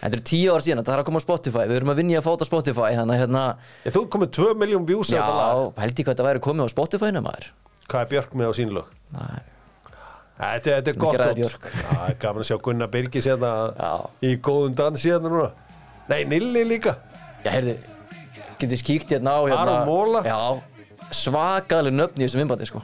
[0.00, 1.64] Þetta eru tíu ár síðan, þetta þarf að koma á Spotify.
[1.68, 3.42] Við erum að vinja að fáta Spotify Þannig að hérna,
[3.84, 5.24] Ef þú komið 2 miljón views á já,
[5.82, 7.50] held ég hvað þetta væri komið á Spotify-nu maður.
[7.90, 8.94] Hvað er Björk með á sín lög?
[9.12, 9.40] Nei,
[10.40, 11.40] Þetta, þetta er gott græða dót.
[11.42, 11.66] Björk.
[11.68, 13.50] Já, það er gaman að sjá Gunnar Birgis hérna
[14.24, 15.50] í góðum dansi hérna núna.
[16.08, 16.94] Nei, Nilli líka.
[17.44, 17.74] Já, heyrðu,
[18.56, 20.22] getur við kíkt hérna á hérna, Aron Mola.
[20.24, 20.38] Já,
[21.14, 22.82] svakalig nöfn í þessum innbandi sko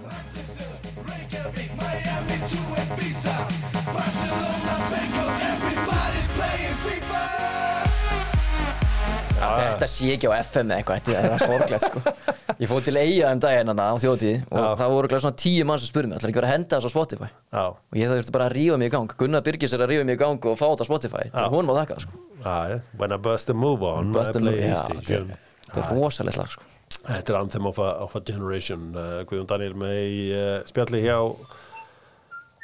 [9.47, 12.01] Þetta sé ekki á FM eða eitthvað, þetta er sorglegt sko
[12.63, 14.69] Ég fóð til eiga um daginn hana á þjótið og Já.
[14.81, 16.95] það voru svona tíu mann sem spurði mig ætlar ekki vera að henda þessu á
[16.95, 19.93] Spotify Já, og ég þurfti bara að rífa mig í gang Gunnar Birgis er að
[19.93, 21.35] rífa mig í gang og fá þetta á Spotify Já.
[21.37, 22.79] til hún var þakka sko já, já.
[23.03, 25.37] When I bust a move on move, já, PlayStation.
[25.67, 26.76] Þetta er rosalegt lag sko
[27.07, 28.91] Þetta er Anthem of a, of a Generation.
[28.95, 31.19] Uh, Guðjón Daniel með í uh, spjalli hjá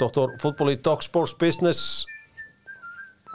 [0.01, 0.35] Dr.
[0.43, 2.05] Fútból í Dog Sports Business.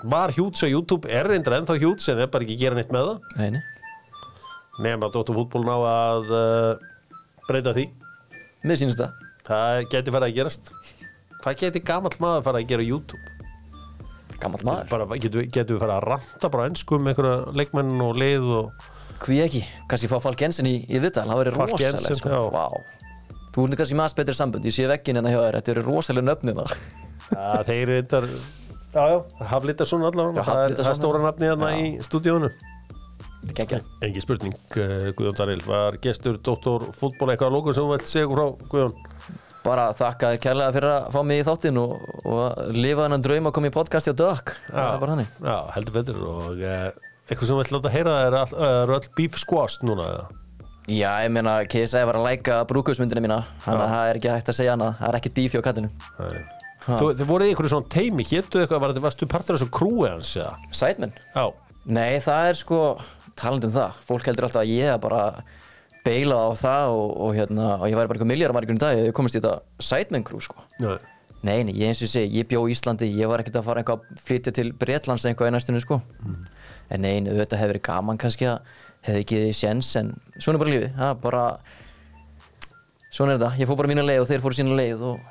[0.07, 1.09] Var hjúts á YouTube?
[1.09, 3.31] Er reyndar ennþá hjúts en er bara ekki að gera neitt með það?
[3.39, 3.61] Neini,
[4.83, 5.37] nefn að Dr.
[5.37, 6.83] Fútból ná að uh,
[7.47, 7.87] breyta því.
[8.67, 9.23] Mér sýnist það.
[9.47, 10.71] Það geti farið að gerast.
[11.39, 13.33] Hvað geti gamall maður farið að gera YouTube?
[14.37, 15.17] Gammal maður.
[15.23, 18.87] Getum við farið að ranta bara ennsku um einhverja leikmenn og lið og
[19.23, 22.43] Hví ekki, kannski fá Falk Jensen í, í viðtal, það verður Jensen, sko.
[22.53, 22.67] Vá.
[23.55, 25.85] Þú ert kannski aðeins betri sambund, ég sé veggin en að hjá þér, þetta eru
[25.87, 26.77] rosalega nöfnir það.
[27.37, 27.93] að þeir
[28.97, 32.51] já, já, Haflitarsson allavega það er, það er stóra nafni þarna í stúdíónu
[33.47, 33.83] Þetta er.
[34.03, 38.09] Engi spurning, uh, Guðjón Daril var gestur Dóttor fútból eitthvað að lókum sem þú vilt
[38.11, 38.95] segja frá Guðjón
[39.67, 41.93] Bara þakka kærlega fyrir að fá mig í þáttinn og,
[42.23, 44.53] og lifa þennan draum að koma í podcasti á dökk.
[44.69, 45.33] Það er bara hannig.
[45.43, 48.93] Já, heldur betur og uh, eitthvað sem þú vilt láta heyra er all, uh, er
[48.97, 50.27] all beef squashed núna eða?
[50.87, 54.51] Já, ég meina, KSI var að læka brúkusmyndina mína, þannig að það er ekki hægt
[54.53, 55.89] að segja annað, það er ekkert bífi á kattinu.
[56.87, 60.07] Þú, þið voruð í einhverju svona teimi, héttu eitthvað, var, varstu partur af þessu krúi
[60.07, 60.53] hans eða?
[60.71, 61.11] Sætmenn?
[61.35, 61.49] Já,
[61.87, 62.77] Nei, það er sko,
[63.39, 65.21] talandi um það, fólk heldur alltaf að ég er bara
[66.03, 68.99] beila á það og, og, hérna, og ég væri bara eitthvað miljardar margur í dag,
[69.07, 70.65] ég komist í þetta Sidemen crew sko.
[70.83, 70.97] Nei.
[71.47, 74.03] Nei, nei, ég eins og segi, ég bjó Íslandi, ég var ekkert að fara eitthvað
[74.03, 76.01] að flytja til Bretlands eitthvað í næstunni, sko.
[76.87, 78.73] En nei, nei, auðvitað hefði verið gaman kannski að
[79.07, 81.43] hefði ekki þið séns, en svona er bara lífið, það er bara,
[83.11, 85.21] svona er þetta, ég fór bara mína leið og þeir fóru sína leið og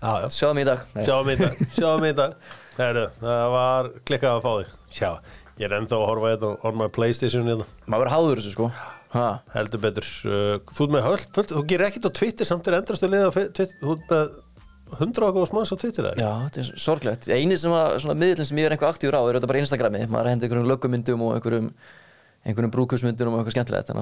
[0.00, 0.28] já.
[0.38, 0.84] sjáðum í dag.
[0.94, 1.04] Nei.
[1.06, 2.36] Sjáum í dag, sjáum í dag
[2.80, 5.10] Heru, Það var klikkað að fá þig Sjá,
[5.60, 7.66] ég er ennþá að horfa þetta on my Playstation hérna.
[7.86, 8.70] Maður verður háður þessu, sko.
[9.14, 12.80] Ha, heldur betur uh, Þú ert með höll, þú gerir ekkert á Twitter samt er
[12.80, 14.32] endrastu liða á Twitter Þú ert með
[15.00, 16.22] hundra og góðs manns á Twitter eða?
[16.22, 17.28] já, þetta er sorglegt.
[17.34, 20.02] Einu sem að, svona miðlinn sem ég er eitthvað aktífur á er þetta bara Instagrami.
[20.10, 21.68] Maður hendur einhverjum löggumyndum og einhverjum,
[22.44, 23.92] einhverjum brúkusmyndum og eitthvað skemmtilegt.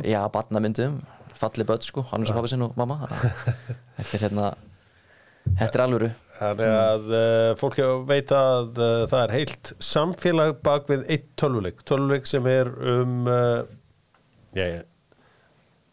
[0.00, 1.00] getur- Já, barnamyndum.
[1.34, 3.00] Falli börn, sko, hann er svo pappi sinn og mamma.
[3.98, 4.52] Þetta er hérna,
[5.58, 6.10] þetta er alvöru.
[6.34, 7.76] Þannig að uh, fólk
[8.08, 13.28] veit að uh, það er heilt samfélag bak við eitt tölvuleik tölvuleik sem er um
[13.30, 13.60] uh,
[14.56, 14.80] já, já,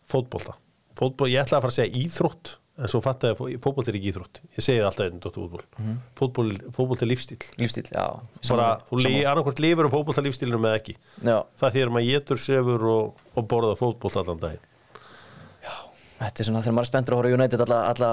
[0.10, 0.56] fótbolta
[0.98, 4.12] Fótbol, ég ætla að fara að segja íþrótt en svo fatt að fótbolt er ekki
[4.14, 4.42] íþrótt.
[4.56, 5.64] Ég segi það alltaf einn dóttu fótból
[6.18, 8.06] fótból, fótbolt er lífstíl Lífstíl, já.
[8.50, 10.98] bara, þú li, annarkvort lifur um fótbolta lífstílunum eða ekki.
[11.20, 14.68] Já, það þýr maður getur, sefur og, og borða fótbolt allan daginn.
[16.22, 18.10] Þetta er svona þegar maður er spenntur að horfa United alla, alla,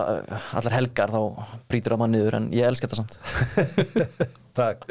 [0.56, 1.20] allar helgar þá
[1.68, 3.18] brýtur það mann niður en ég elska þetta samt.
[4.58, 4.86] Takk